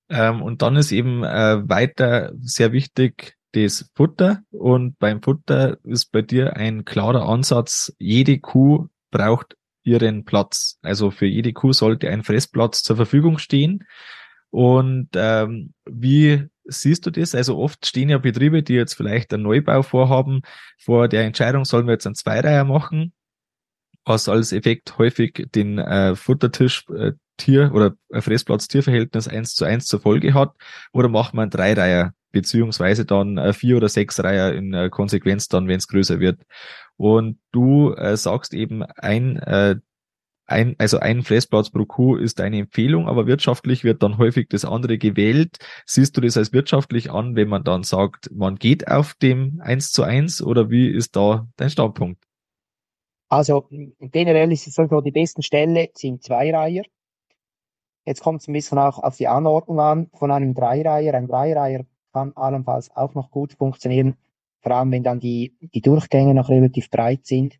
[0.09, 4.42] Ähm, und dann ist eben äh, weiter sehr wichtig das Futter.
[4.51, 10.79] Und beim Futter ist bei dir ein klarer Ansatz, jede Kuh braucht ihren Platz.
[10.83, 13.85] Also für jede Kuh sollte ein Fressplatz zur Verfügung stehen.
[14.51, 17.35] Und ähm, wie siehst du das?
[17.35, 20.42] Also oft stehen ja Betriebe, die jetzt vielleicht einen Neubau vorhaben,
[20.79, 23.12] vor der Entscheidung, sollen wir jetzt einen Zweireiher machen,
[24.05, 30.01] was als Effekt häufig den äh, Futtertisch äh, Tier oder Fressplatz-Tierverhältnis eins zu eins zur
[30.01, 30.55] Folge hat,
[30.92, 35.49] oder macht man einen Dreireiher, beziehungsweise dann äh, vier oder sechs Reiher in äh, Konsequenz
[35.49, 36.43] dann, wenn es größer wird.
[36.97, 39.77] Und du äh, sagst eben, ein, äh,
[40.47, 44.64] ein, also ein Fressplatz pro Kuh ist eine Empfehlung, aber wirtschaftlich wird dann häufig das
[44.64, 45.59] andere gewählt.
[45.87, 49.91] Siehst du das als wirtschaftlich an, wenn man dann sagt, man geht auf dem eins
[49.91, 52.25] zu eins oder wie ist da dein Standpunkt?
[53.29, 53.69] Also
[54.01, 56.85] generell ist es so, die besten Ställe sind Zweireiher.
[58.07, 61.12] Jetzt kommt es ein bisschen auch auf die Anordnung an von einem Dreireiher.
[61.12, 64.16] Ein Dreireiher kann allenfalls auch noch gut funktionieren,
[64.61, 67.59] vor allem wenn dann die, die Durchgänge noch relativ breit sind.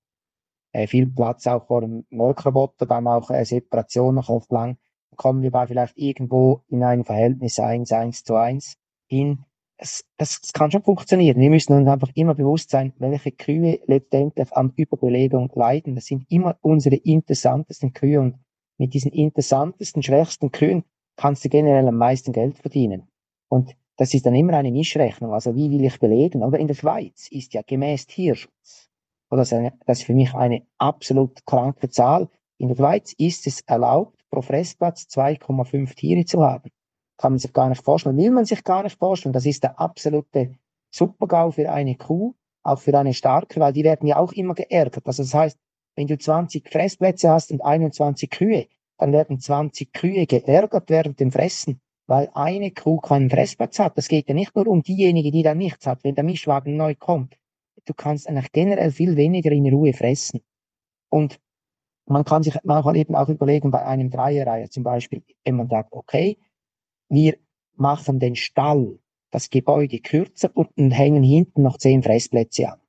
[0.73, 4.77] Äh, viel Platz auch vor dem Molkroboter, dann auch äh, Separation noch oft lang.
[5.17, 9.45] Kommen wir bei vielleicht irgendwo in ein Verhältnis 1, 1 zu 1 hin.
[9.79, 11.41] Das, das, das kann schon funktionieren.
[11.41, 15.95] Wir müssen uns einfach immer bewusst sein, welche Kühe letztendlich an Überbelegung leiden.
[15.95, 18.39] Das sind immer unsere interessantesten Kühe und
[18.77, 20.85] mit diesen interessantesten, schwächsten Kühen
[21.17, 23.09] kannst du generell am meisten Geld verdienen.
[23.49, 25.35] Und das ist dann immer eine Mischrechnung.
[25.35, 26.43] Also wie will ich belegen?
[26.43, 28.89] Oder in der Schweiz ist ja gemäß Tierschutz,
[29.29, 32.29] oder das ist für mich eine absolut kranke Zahl.
[32.57, 36.71] In der Schweiz ist es erlaubt, pro Fressplatz 2,5 Tiere zu haben.
[37.19, 39.33] Kann man sich gar nicht vorstellen, will man sich gar nicht vorstellen.
[39.33, 40.55] Das ist der absolute
[40.91, 45.07] Supergau für eine Kuh, auch für eine starke, weil die werden ja auch immer geärgert.
[45.07, 45.59] Also das heißt,
[45.97, 51.33] wenn du 20 Fressplätze hast und 21 Kühe, dann werden 20 Kühe geärgert während dem
[51.33, 53.97] Fressen weil eine Kuh keinen Fressplatz hat.
[53.99, 56.95] Das geht ja nicht nur um diejenige, die dann nichts hat, wenn der Mischwagen neu
[56.95, 57.39] kommt.
[57.85, 60.41] Du kannst eigentlich generell viel weniger in Ruhe fressen.
[61.11, 61.39] Und
[62.07, 65.93] man kann sich manchmal eben auch überlegen, bei einem Dreierreiher zum Beispiel, wenn man sagt,
[65.93, 66.39] okay,
[67.11, 67.37] wir
[67.77, 68.99] machen den Stall,
[69.31, 72.81] das Gebäude kürzer und hängen hinten noch zehn Fressplätze an.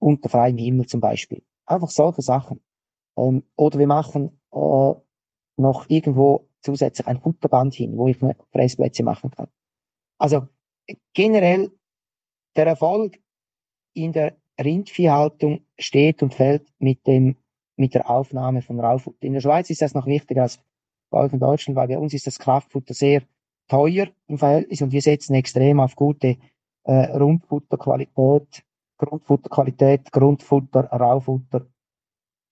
[0.00, 1.44] Unter freiem Himmel zum Beispiel.
[1.64, 2.60] Einfach solche Sachen.
[3.16, 4.94] Ähm, oder wir machen äh,
[5.56, 8.18] noch irgendwo zusätzlich ein Futterband hin, wo ich
[8.52, 9.48] Fressplätze machen kann.
[10.18, 10.48] Also
[11.14, 11.70] generell
[12.56, 13.18] der Erfolg
[13.94, 17.36] in der Rindviehhaltung steht und fällt mit dem
[17.76, 19.24] mit der Aufnahme von Raufutter.
[19.24, 20.60] In der Schweiz ist das noch wichtiger als
[21.10, 23.22] bei euch in Deutschland, weil bei uns ist das Kraftfutter sehr
[23.68, 26.38] teuer im Verhältnis und wir setzen extrem auf gute
[26.84, 28.64] äh, Rundfutterqualität,
[28.98, 31.66] Grundfutterqualität, Grundfutter, Raufutter.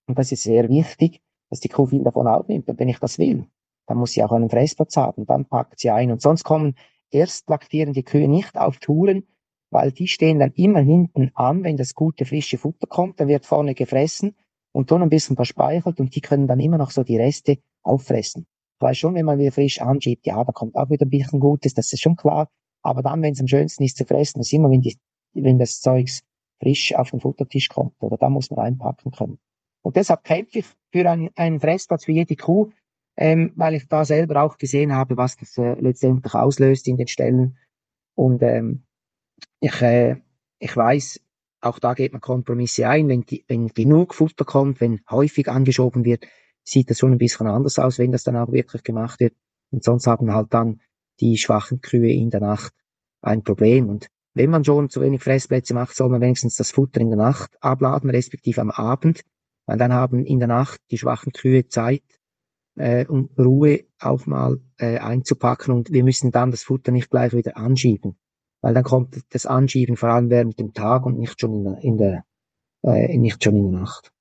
[0.07, 2.65] Und das ist sehr wichtig, dass die Kuh viel davon aufnimmt.
[2.67, 3.45] Wenn ich das will,
[3.87, 6.11] dann muss sie auch einen Fressplatz haben, dann packt sie ein.
[6.11, 6.75] Und sonst kommen
[7.09, 9.23] erst laktierende Kühe nicht auf Touren,
[9.69, 13.45] weil die stehen dann immer hinten an, wenn das gute frische Futter kommt, dann wird
[13.45, 14.35] vorne gefressen
[14.71, 18.45] und dann ein bisschen verspeichelt und die können dann immer noch so die Reste auffressen.
[18.91, 21.73] Ich schon, wenn man wieder frisch anschiebt, ja, da kommt auch wieder ein bisschen Gutes,
[21.73, 22.47] das ist schon klar.
[22.83, 24.97] Aber dann, wenn es am schönsten ist zu fressen, ist immer, wenn, die,
[25.33, 26.21] wenn das Zeugs
[26.61, 29.39] frisch auf den Futtertisch kommt, oder da muss man einpacken können.
[29.81, 32.69] Und deshalb kämpfe ich für einen, einen Fressplatz für jede Kuh,
[33.17, 37.07] ähm, weil ich da selber auch gesehen habe, was das äh, letztendlich auslöst in den
[37.07, 37.57] Stellen.
[38.15, 38.83] Und ähm,
[39.59, 40.17] ich, äh,
[40.59, 41.19] ich weiß,
[41.61, 43.09] auch da geht man Kompromisse ein.
[43.09, 46.25] Wenn, wenn genug Futter kommt, wenn häufig angeschoben wird,
[46.63, 49.33] sieht das schon ein bisschen anders aus, wenn das dann auch wirklich gemacht wird.
[49.71, 50.81] Und sonst haben halt dann
[51.19, 52.73] die schwachen Kühe in der Nacht
[53.21, 53.89] ein Problem.
[53.89, 57.17] Und wenn man schon zu wenig Fressplätze macht, soll man wenigstens das Futter in der
[57.17, 59.21] Nacht abladen, respektive am Abend,
[59.65, 62.03] weil dann haben in der Nacht die schwachen Kühe Zeit,
[62.77, 67.33] äh, um Ruhe auch mal äh, einzupacken und wir müssen dann das Futter nicht gleich
[67.33, 68.17] wieder anschieben
[68.61, 71.83] weil dann kommt das Anschieben vor allem während dem Tag und nicht schon in der,
[71.83, 72.23] in der
[72.83, 74.11] äh, nicht schon in der Nacht.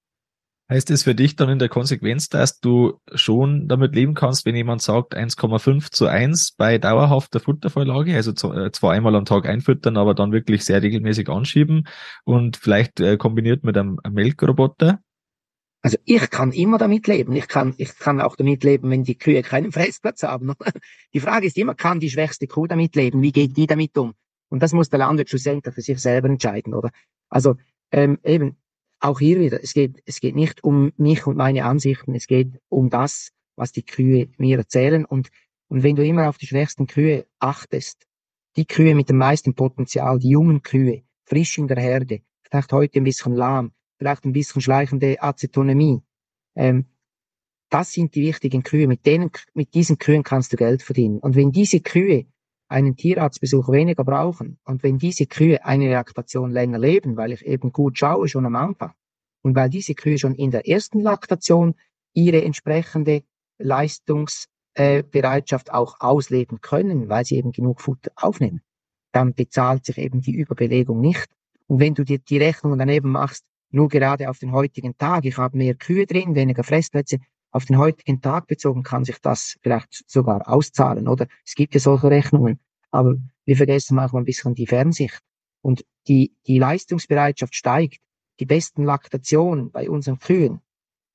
[0.69, 4.57] Heißt es für dich dann in der Konsequenz, dass du schon damit leben kannst, wenn
[4.57, 9.97] jemand sagt 1,5 zu 1 bei dauerhafter Futtervorlage, also äh, zwar einmal am Tag einfüttern,
[9.97, 11.87] aber dann wirklich sehr regelmäßig anschieben
[12.25, 14.99] und vielleicht äh, kombiniert mit einem Melkroboter?
[15.83, 17.35] Also ich kann immer damit leben.
[17.37, 20.53] Ich kann, ich kann auch damit leben, wenn die Kühe keinen Fressplatz haben.
[21.15, 23.23] Die Frage ist immer, kann die schwächste Kuh damit leben?
[23.23, 24.15] Wie geht die damit um?
[24.49, 26.91] Und das muss der Landwirt schlussendlich für sich selber entscheiden, oder?
[27.29, 27.57] Also
[27.93, 28.57] ähm, eben
[29.01, 32.59] auch hier wieder, es geht, es geht nicht um mich und meine Ansichten, es geht
[32.69, 35.05] um das, was die Kühe mir erzählen.
[35.05, 35.29] Und,
[35.69, 38.07] und wenn du immer auf die schwächsten Kühe achtest,
[38.57, 43.01] die Kühe mit dem meisten Potenzial, die jungen Kühe, frisch in der Herde, vielleicht heute
[43.01, 46.03] ein bisschen lahm, vielleicht ein bisschen schleichende Acetonämie,
[46.55, 46.87] ähm,
[47.69, 48.87] das sind die wichtigen Kühe.
[48.87, 51.19] Mit denen, mit diesen Kühen kannst du Geld verdienen.
[51.19, 52.27] Und wenn diese Kühe
[52.69, 54.59] einen Tierarztbesuch weniger brauchen.
[54.65, 58.57] Und wenn diese Kühe eine Laktation länger leben, weil ich eben gut schaue schon am
[58.57, 58.93] Anfang
[59.43, 61.77] und weil diese Kühe schon in der ersten Laktation
[62.13, 63.23] ihre entsprechende
[63.59, 68.63] Leistungsbereitschaft äh, auch ausleben können, weil sie eben genug Futter aufnehmen,
[69.13, 71.29] dann bezahlt sich eben die Überbelegung nicht.
[71.69, 75.37] Und wenn du dir die Rechnung daneben machst, nur gerade auf den heutigen Tag, ich
[75.37, 77.19] habe mehr Kühe drin, weniger Fressplätze,
[77.51, 81.27] auf den heutigen Tag bezogen kann sich das vielleicht sogar auszahlen, oder?
[81.45, 82.61] Es gibt ja solche Rechnungen.
[82.91, 85.21] Aber wir vergessen manchmal ein bisschen die Fernsicht.
[85.63, 87.99] Und die, die Leistungsbereitschaft steigt.
[88.41, 90.61] Die besten Laktationen bei unseren Kühen,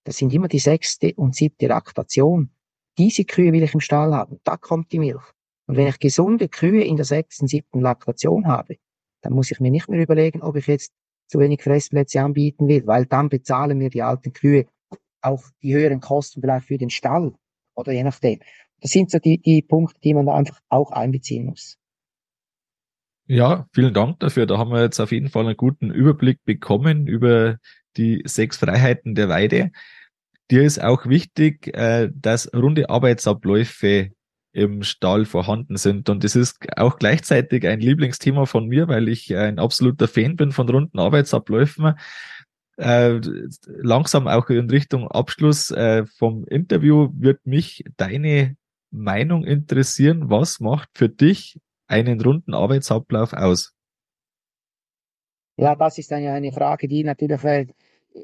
[0.03, 2.49] das sind immer die sechste und siebte Laktation.
[2.97, 4.39] Diese Kühe will ich im Stall haben.
[4.43, 5.23] Da kommt die Milch.
[5.67, 8.77] Und wenn ich gesunde Kühe in der sechsten, siebten Laktation habe,
[9.21, 10.91] dann muss ich mir nicht mehr überlegen, ob ich jetzt
[11.31, 14.65] zu wenig Fressplätze anbieten will, weil dann bezahlen mir die alten Kühe
[15.21, 17.33] auch die höheren Kosten vielleicht für den Stall
[17.73, 18.39] oder je nachdem.
[18.81, 21.77] Das sind so die, die Punkte, die man da einfach auch einbeziehen muss.
[23.27, 24.45] Ja, vielen Dank dafür.
[24.45, 27.57] Da haben wir jetzt auf jeden Fall einen guten Überblick bekommen über
[27.95, 29.71] die sechs Freiheiten der Weide.
[30.49, 34.11] Dir ist auch wichtig, äh, dass runde Arbeitsabläufe
[34.53, 36.09] im Stall vorhanden sind.
[36.09, 40.51] Und das ist auch gleichzeitig ein Lieblingsthema von mir, weil ich ein absoluter Fan bin
[40.51, 41.95] von runden Arbeitsabläufen
[42.81, 43.19] äh,
[43.67, 48.57] langsam auch in Richtung Abschluss äh, vom Interview wird mich deine
[48.89, 50.29] Meinung interessieren.
[50.29, 53.73] Was macht für dich einen runden Arbeitsablauf aus?
[55.57, 57.41] Ja, das ist eine, eine Frage, die natürlich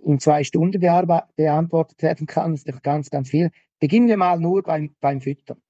[0.04, 2.54] in zwei Stunden beantwortet werden kann.
[2.54, 3.52] Das ist ganz, ganz viel.
[3.80, 5.62] Beginnen wir mal nur beim, beim Füttern.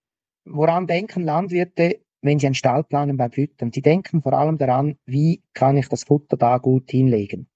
[0.50, 3.72] Woran denken Landwirte, wenn sie einen Stall planen beim Füttern?
[3.72, 7.50] Sie denken vor allem daran, wie kann ich das Futter da gut hinlegen.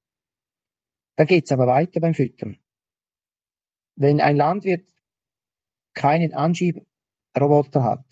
[1.15, 2.57] Dann geht's aber weiter beim Füttern.
[3.95, 4.89] Wenn ein Landwirt
[5.93, 8.05] keinen Anschieberoboter hat,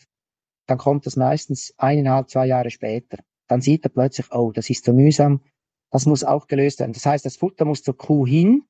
[0.67, 3.17] dann kommt das meistens eineinhalb, zwei Jahre später.
[3.47, 5.41] Dann sieht er plötzlich, oh, das ist so mühsam,
[5.89, 6.93] das muss auch gelöst werden.
[6.93, 8.63] Das heißt, das Futter muss zur Kuh hin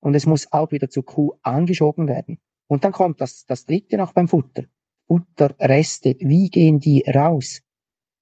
[0.00, 2.40] und es muss auch wieder zur Kuh angeschoben werden.
[2.68, 4.64] Und dann kommt das, das dritte noch beim Futter.
[5.12, 7.60] Futterreste, wie gehen die raus?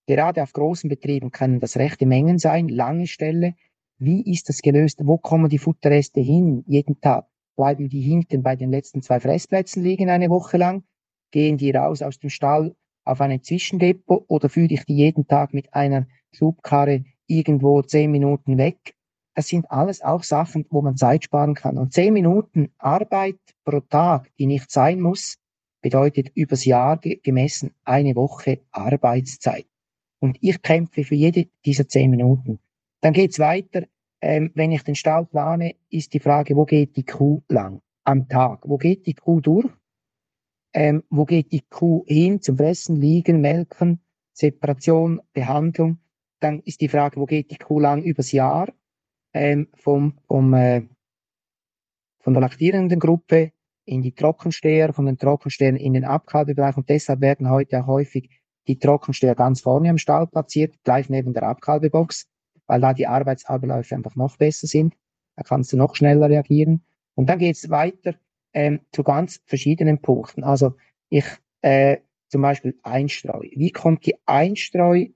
[0.09, 3.55] Gerade auf großen Betrieben können das rechte Mengen sein, lange Ställe,
[3.99, 4.99] wie ist das gelöst?
[5.05, 7.29] Wo kommen die Futterreste hin jeden Tag?
[7.55, 10.83] Bleiben die hinten bei den letzten zwei Fressplätzen liegen eine Woche lang?
[11.31, 12.75] Gehen die raus aus dem Stall
[13.05, 18.59] auf einen Zwischendepot oder führe ich die jeden Tag mit einer Schubkarre irgendwo zehn Minuten
[18.59, 18.97] weg?
[19.37, 21.79] Das sind alles auch Sachen, wo man Zeit sparen kann.
[21.79, 25.40] Und zehn Minuten Arbeit pro Tag, die nicht sein muss,
[25.81, 29.67] bedeutet übers Jahr gemessen eine Woche Arbeitszeit.
[30.21, 32.61] Und ich kämpfe für jede dieser zehn Minuten.
[33.01, 33.87] Dann geht's weiter.
[34.21, 38.29] Ähm, wenn ich den Stall plane, ist die Frage, wo geht die Kuh lang am
[38.29, 38.69] Tag?
[38.69, 39.71] Wo geht die Kuh durch?
[40.75, 44.01] Ähm, wo geht die Kuh hin zum Fressen, Liegen, Melken,
[44.33, 45.99] Separation, Behandlung?
[46.39, 48.73] Dann ist die Frage, wo geht die Kuh lang übers Jahr?
[49.33, 50.83] Ähm, vom, vom, äh,
[52.21, 53.53] von der laktierenden Gruppe
[53.85, 58.31] in die Trockensteher, von den Trockenstehern in den Abkalbebereich und deshalb werden heute auch häufig
[58.67, 62.29] die Trockensteher ganz vorne am Stall platziert, gleich neben der Abkalbebox,
[62.67, 64.95] weil da die Arbeitsabläufe einfach noch besser sind.
[65.37, 66.85] Da kannst du noch schneller reagieren.
[67.15, 68.15] Und dann geht es weiter
[68.53, 70.45] ähm, zu ganz verschiedenen Punkten.
[70.45, 70.75] Also
[71.09, 71.25] ich
[71.63, 73.49] äh, zum Beispiel Einstreu.
[73.53, 75.07] Wie kommt die Einstreu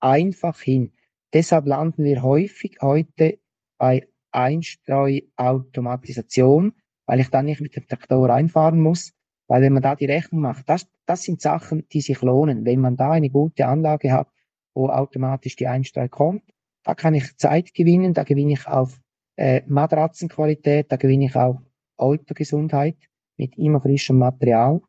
[0.00, 0.92] einfach hin?
[1.32, 3.38] Deshalb landen wir häufig heute
[3.78, 6.74] bei Einstreuautomatisation,
[7.08, 9.14] weil ich dann nicht mit dem Traktor einfahren muss.
[9.48, 12.66] Weil wenn man da die Rechnung macht, das, das sind Sachen, die sich lohnen.
[12.66, 14.28] Wenn man da eine gute Anlage hat,
[14.74, 16.42] wo automatisch die Einstreu kommt,
[16.84, 19.00] da kann ich Zeit gewinnen, da gewinne ich auf
[19.36, 21.62] äh, Matratzenqualität, da gewinne ich auch
[21.96, 22.96] Autogesundheit
[23.38, 24.82] mit immer frischem Material.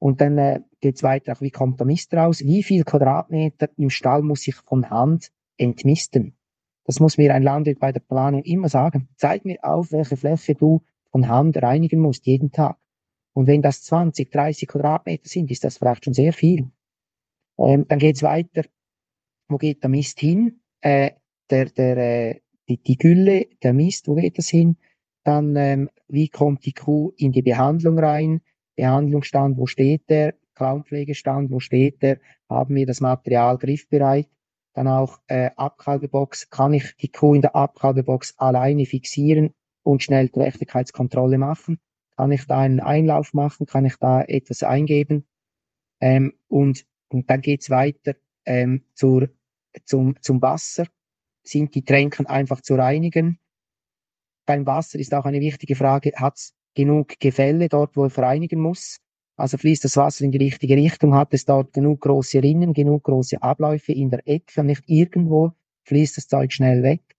[0.00, 2.40] Und dann äh, geht weiter, auch wie kommt der Mist raus?
[2.40, 6.34] Wie viel Quadratmeter im Stall muss ich von Hand entmisten?
[6.84, 9.08] Das muss mir ein Landwirt bei der Planung immer sagen.
[9.16, 10.82] Zeig mir auf, welche Fläche du
[11.12, 12.76] von Hand reinigen musst, jeden Tag.
[13.34, 16.70] Und wenn das 20, 30 Quadratmeter sind, ist das vielleicht schon sehr viel.
[17.58, 18.64] Ähm, dann geht's weiter.
[19.48, 20.60] Wo geht der Mist hin?
[20.80, 21.12] Äh,
[21.50, 24.76] der, der, äh, die, die Gülle, der Mist, wo geht das hin?
[25.24, 28.40] Dann, ähm, wie kommt die Kuh in die Behandlung rein?
[28.76, 30.34] Behandlungsstand, wo steht der?
[30.54, 32.18] Klauenpflegestand, wo steht der?
[32.48, 34.28] Haben wir das Material griffbereit?
[34.74, 36.50] Dann auch äh, Abkalbebox.
[36.50, 41.78] Kann ich die Kuh in der Abkalbebox alleine fixieren und schnell Trächtigkeitskontrolle machen?
[42.16, 43.66] Kann ich da einen Einlauf machen?
[43.66, 45.24] Kann ich da etwas eingeben?
[46.00, 48.14] Ähm, und, und dann geht's weiter
[48.44, 49.28] ähm, zur,
[49.84, 50.86] zum, zum Wasser.
[51.42, 53.38] Sind die Tränken einfach zu reinigen?
[54.46, 58.60] Beim Wasser ist auch eine wichtige Frage, hat es genug Gefälle dort, wo ich reinigen
[58.60, 59.00] muss?
[59.36, 61.14] Also fließt das Wasser in die richtige Richtung?
[61.14, 64.62] Hat es dort genug große Rinnen, genug große Abläufe in der Ecke?
[64.62, 65.52] Nicht irgendwo
[65.84, 67.11] fließt das Zeug schnell weg.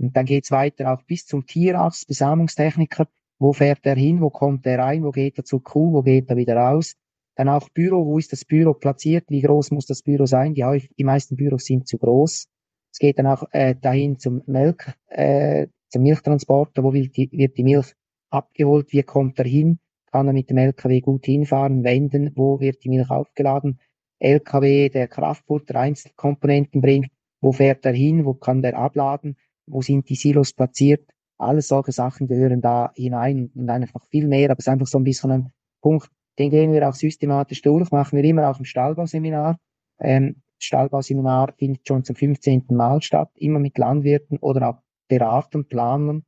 [0.00, 3.06] Und dann geht's weiter auch bis zum Tierarzt, Besamungstechniker.
[3.38, 4.20] Wo fährt er hin?
[4.20, 5.04] Wo kommt er rein?
[5.04, 5.92] Wo geht er zur Kuh?
[5.92, 6.94] Wo geht er wieder raus?
[7.36, 8.06] Dann auch Büro.
[8.06, 9.26] Wo ist das Büro platziert?
[9.28, 10.54] Wie groß muss das Büro sein?
[10.54, 12.48] Die, die meisten Büros sind zu groß.
[12.92, 16.82] Es geht dann auch äh, dahin zum Melk, äh, zum Milchtransporter.
[16.82, 17.94] Wo wird die, wird die Milch
[18.30, 18.92] abgeholt?
[18.92, 19.78] Wie kommt er hin?
[20.10, 22.32] Kann er mit dem LKW gut hinfahren, wenden?
[22.34, 23.78] Wo wird die Milch aufgeladen?
[24.18, 27.10] LKW, der Kraftfutter, Einzelkomponenten bringt.
[27.40, 28.24] Wo fährt er hin?
[28.24, 29.36] Wo kann der abladen?
[29.70, 31.08] Wo sind die Silos platziert?
[31.38, 34.50] Alles solche Sachen gehören da hinein und einfach viel mehr.
[34.50, 37.90] Aber es ist einfach so ein bisschen ein Punkt, den gehen wir auch systematisch durch,
[37.90, 39.58] machen wir immer auch im Stallbauseminar.
[39.98, 42.64] Ähm, das Stallbauseminar findet schon zum 15.
[42.70, 46.24] Mal statt, immer mit Landwirten oder auch Beratern, Planern,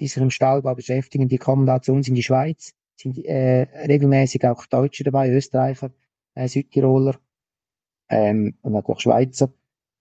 [0.00, 1.28] die sich im Stallbau beschäftigen.
[1.28, 5.90] Die kommen da zu uns in die Schweiz, sind äh, regelmäßig auch Deutsche dabei, Österreicher,
[6.34, 7.16] äh, Südtiroler
[8.08, 9.52] ähm, und natürlich Schweizer.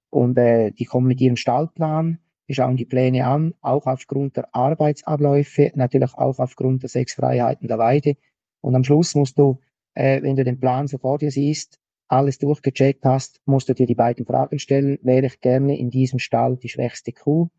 [0.09, 4.53] Und äh, die kommen mit ihrem Stallplan, wir schauen die Pläne an, auch aufgrund der
[4.53, 8.15] Arbeitsabläufe, natürlich auch aufgrund der sechs Freiheiten der Weide.
[8.61, 9.59] Und am Schluss musst du,
[9.93, 13.87] äh, wenn du den Plan so vor dir siehst, alles durchgecheckt hast, musst du dir
[13.87, 14.99] die beiden Fragen stellen.
[15.01, 17.49] Wäre ich gerne in diesem Stall die schwächste Kuh?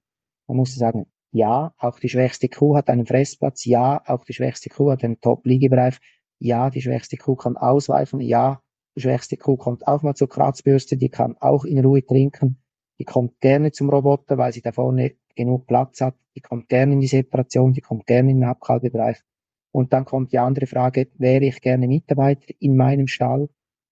[0.46, 3.64] Dann musst du sagen, ja, auch die schwächste Kuh hat einen Fressplatz.
[3.64, 5.98] Ja, auch die schwächste Kuh hat einen Top-Liegebereich.
[6.38, 8.20] Ja, die schwächste Kuh kann ausweichen.
[8.20, 8.62] Ja,
[8.96, 10.96] die schwächste Kuh kommt auch mal zur Kratzbürste.
[10.96, 12.63] Die kann auch in Ruhe trinken.
[12.98, 16.14] Die kommt gerne zum Roboter, weil sie da vorne genug Platz hat.
[16.36, 19.18] Die kommt gerne in die Separation, die kommt gerne in den Abkalbebereich.
[19.72, 23.48] Und dann kommt die andere Frage, wäre ich gerne Mitarbeiter in meinem Stall?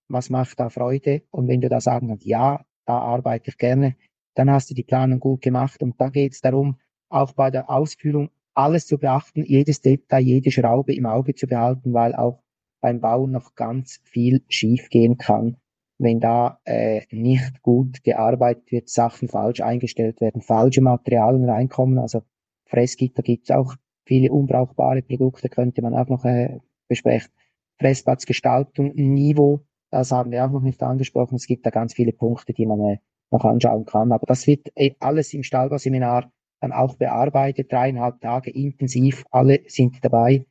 [0.08, 1.22] Was macht da Freude?
[1.30, 3.96] Und wenn du da sagen kannst, ja, da arbeite ich gerne,
[4.34, 5.82] dann hast du die Planung gut gemacht.
[5.82, 6.78] Und da geht es darum,
[7.08, 11.92] auch bei der Ausführung alles zu beachten, jedes Detail, jede Schraube im Auge zu behalten,
[11.92, 12.42] weil auch
[12.80, 15.56] beim Bauen noch ganz viel schief gehen kann
[16.02, 21.98] wenn da äh, nicht gut gearbeitet wird, Sachen falsch eingestellt werden, falsche Materialien reinkommen.
[21.98, 22.22] Also
[22.66, 23.74] Fressgitter gibt es auch
[24.04, 27.30] viele unbrauchbare Produkte, könnte man auch noch äh, besprechen.
[27.78, 31.36] Fressplatzgestaltung, Niveau, das haben wir auch noch nicht angesprochen.
[31.36, 32.98] Es gibt da ganz viele Punkte, die man äh,
[33.30, 34.12] noch anschauen kann.
[34.12, 39.96] Aber das wird äh, alles im Stahlbauseminar dann auch bearbeitet, dreieinhalb Tage intensiv, alle sind
[40.02, 40.46] dabei,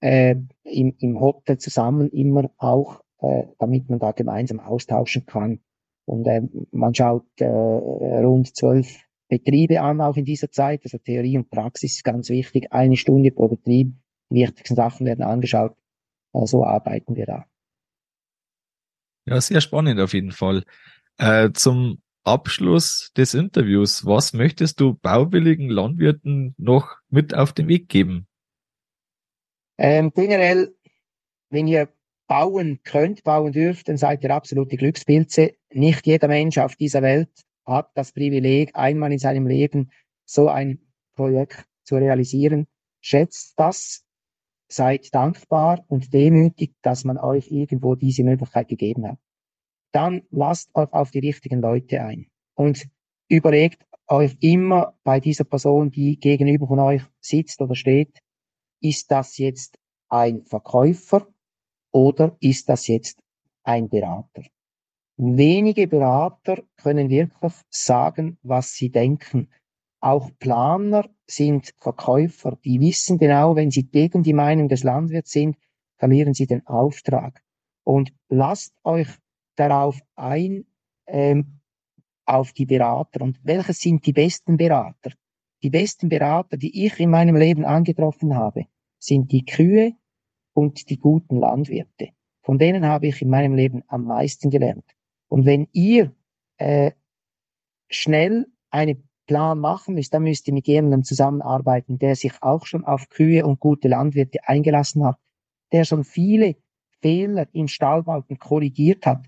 [0.00, 5.60] äh, im, im Hotel zusammen immer auch äh, damit man da gemeinsam austauschen kann.
[6.04, 10.82] Und äh, man schaut äh, rund zwölf Betriebe an, auch in dieser Zeit.
[10.84, 12.72] Also Theorie und Praxis ist ganz wichtig.
[12.72, 13.94] Eine Stunde pro Betrieb.
[14.30, 15.76] Die wichtigsten Sachen werden angeschaut.
[16.32, 17.44] Äh, so arbeiten wir da.
[19.26, 20.62] Ja, sehr spannend auf jeden Fall.
[21.18, 27.88] Äh, zum Abschluss des Interviews, was möchtest du bauwilligen Landwirten noch mit auf den Weg
[27.88, 28.26] geben?
[29.78, 30.74] Ähm, generell,
[31.50, 31.88] wenn ihr
[32.26, 35.54] bauen könnt, bauen dürft, dann seid ihr absolute Glückspilze.
[35.72, 37.30] Nicht jeder Mensch auf dieser Welt
[37.64, 39.90] hat das Privileg, einmal in seinem Leben
[40.24, 40.80] so ein
[41.14, 42.66] Projekt zu realisieren.
[43.00, 44.06] Schätzt das
[44.68, 49.18] seid dankbar und demütig, dass man euch irgendwo diese Möglichkeit gegeben hat.
[49.92, 52.88] Dann lasst euch auf die richtigen Leute ein und
[53.28, 58.18] überlegt euch immer bei dieser Person, die gegenüber von euch sitzt oder steht,
[58.80, 61.26] ist das jetzt ein Verkäufer
[61.96, 63.22] oder ist das jetzt
[63.64, 64.42] ein Berater?
[65.16, 69.48] Wenige Berater können wirklich sagen, was sie denken.
[70.00, 75.56] Auch Planer sind Verkäufer, die wissen genau, wenn sie gegen die Meinung des Landwirts sind,
[75.96, 77.42] verlieren sie den Auftrag.
[77.82, 79.08] Und lasst euch
[79.56, 80.66] darauf ein,
[81.06, 81.60] ähm,
[82.26, 83.22] auf die Berater.
[83.22, 85.12] Und welche sind die besten Berater?
[85.62, 88.66] Die besten Berater, die ich in meinem Leben angetroffen habe,
[88.98, 89.94] sind die Kühe
[90.56, 92.08] und die guten Landwirte.
[92.42, 94.84] Von denen habe ich in meinem Leben am meisten gelernt.
[95.28, 96.14] Und wenn ihr
[96.56, 96.92] äh,
[97.90, 102.84] schnell einen Plan machen müsst, dann müsst ihr mit jemandem zusammenarbeiten, der sich auch schon
[102.84, 105.18] auf Kühe und gute Landwirte eingelassen hat,
[105.72, 106.56] der schon viele
[107.02, 109.26] Fehler im Stallbauten korrigiert hat,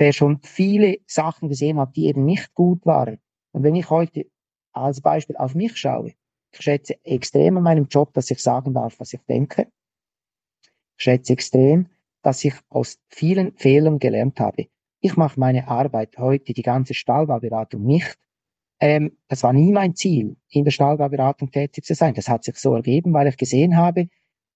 [0.00, 3.18] der schon viele Sachen gesehen hat, die eben nicht gut waren.
[3.52, 4.26] Und wenn ich heute
[4.72, 6.14] als Beispiel auf mich schaue,
[6.52, 9.68] ich schätze extrem an meinem Job, dass ich sagen darf, was ich denke.
[10.96, 11.88] Schätze extrem,
[12.22, 14.66] dass ich aus vielen Fehlern gelernt habe.
[15.00, 18.18] Ich mache meine Arbeit heute, die ganze Stahlbauberatung nicht.
[18.80, 22.14] Ähm, das war nie mein Ziel, in der Stahlbauberatung tätig zu sein.
[22.14, 24.08] Das hat sich so ergeben, weil ich gesehen habe,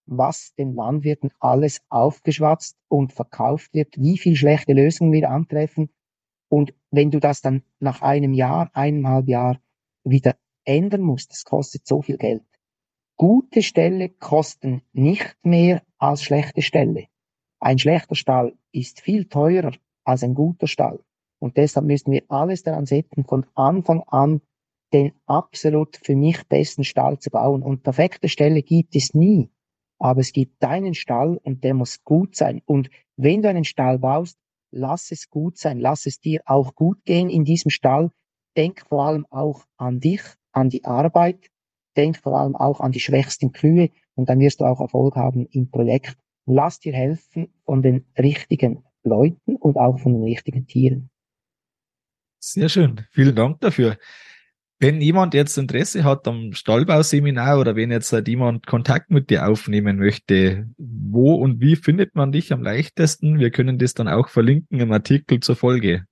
[0.07, 5.91] was den Landwirten alles aufgeschwatzt und verkauft wird, wie viel schlechte Lösungen wir antreffen.
[6.49, 9.61] Und wenn du das dann nach einem Jahr, eineinhalb Jahr
[10.03, 12.43] wieder ändern musst, das kostet so viel Geld.
[13.21, 17.09] Gute Ställe kosten nicht mehr als schlechte Ställe.
[17.59, 19.73] Ein schlechter Stall ist viel teurer
[20.05, 21.05] als ein guter Stall.
[21.39, 24.41] Und deshalb müssen wir alles daran setzen, von Anfang an
[24.95, 27.63] den absolut für mich besten Stall zu bauen.
[27.63, 29.51] Und perfekte Stelle gibt es nie.
[29.99, 32.63] Aber es gibt deinen Stall und der muss gut sein.
[32.65, 34.39] Und wenn du einen Stall baust,
[34.71, 35.79] lass es gut sein.
[35.79, 38.13] Lass es dir auch gut gehen in diesem Stall.
[38.57, 41.50] Denk vor allem auch an dich, an die Arbeit.
[41.97, 45.47] Denk vor allem auch an die schwächsten Kühe und dann wirst du auch Erfolg haben
[45.51, 46.17] im Projekt.
[46.47, 51.11] Lass dir helfen von den richtigen Leuten und auch von den richtigen Tieren.
[52.39, 53.03] Sehr schön.
[53.11, 53.99] Vielen Dank dafür.
[54.83, 59.47] Wenn jemand jetzt Interesse hat am Stallbauseminar oder wenn jetzt halt jemand Kontakt mit dir
[59.47, 63.39] aufnehmen möchte, wo und wie findet man dich am leichtesten?
[63.39, 66.07] Wir können das dann auch verlinken im Artikel zur Folge.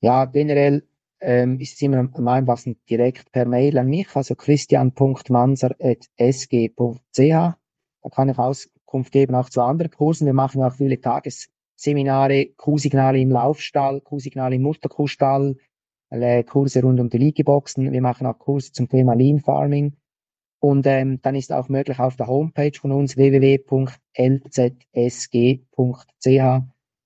[0.00, 0.84] Ja, generell
[1.20, 7.20] ähm, ist es immer am einfachsten direkt per Mail an mich, also christian.manser.sg.ch.
[7.20, 7.56] Da
[8.10, 10.26] kann ich Auskunft geben auch zu anderen Kursen.
[10.26, 15.56] Wir machen auch viele Tages Seminare, Kuhsignale im Laufstall, Kuhsignale im Mutterkuhstall,
[16.10, 17.92] äh, Kurse rund um die Liegeboxen.
[17.92, 19.96] Wir machen auch Kurse zum Thema Lean Farming.
[20.60, 23.62] Und ähm, dann ist auch möglich auf der Homepage von uns www.lzsg.ch.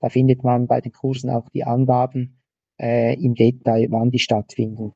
[0.00, 2.41] Da findet man bei den Kursen auch die Angaben
[2.83, 4.93] äh, im Detail, wann die stattfinden.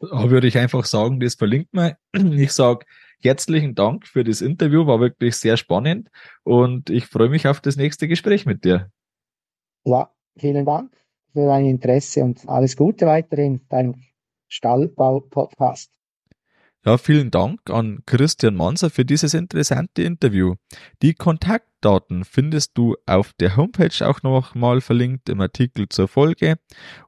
[0.00, 1.94] Da würde ich einfach sagen, das verlinkt man.
[2.14, 2.86] Ich sage
[3.22, 6.10] herzlichen Dank für das Interview, war wirklich sehr spannend
[6.42, 8.90] und ich freue mich auf das nächste Gespräch mit dir.
[9.84, 10.92] Ja, vielen Dank
[11.32, 13.94] für dein Interesse und alles Gute weiterhin deinem
[14.48, 15.90] Stallbau-Podcast.
[16.86, 20.56] Ja, vielen Dank an Christian Manser für dieses interessante Interview.
[21.00, 26.56] Die Kontaktdaten findest du auf der Homepage auch noch mal verlinkt im Artikel zur Folge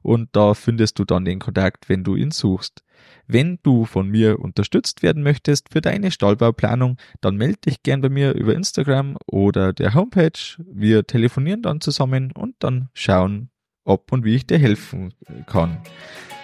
[0.01, 2.83] und da findest du dann den Kontakt, wenn du ihn suchst.
[3.27, 8.09] Wenn du von mir unterstützt werden möchtest für deine Stallbauplanung, dann melde dich gern bei
[8.09, 10.57] mir über Instagram oder der Homepage.
[10.57, 13.51] Wir telefonieren dann zusammen und dann schauen,
[13.87, 15.13] ob und wie ich dir helfen
[15.47, 15.77] kann.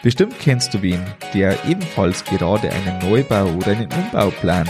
[0.01, 1.01] Bestimmt kennst du wen,
[1.33, 4.69] der ebenfalls gerade einen Neubau oder einen Umbau plant.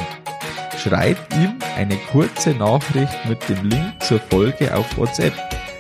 [0.78, 5.34] Schreib ihm eine kurze Nachricht mit dem Link zur Folge auf WhatsApp.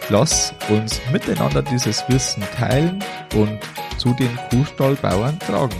[0.09, 3.03] Lass uns miteinander dieses Wissen teilen
[3.35, 3.59] und
[3.97, 5.75] zu den Kuhstallbauern tragen.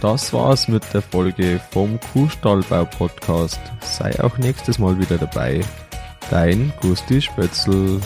[0.00, 3.60] Das war's mit der Folge vom Kuhstallbau Podcast.
[3.80, 5.62] Sei auch nächstes Mal wieder dabei.
[6.30, 8.00] Dein Gusti Spötzl.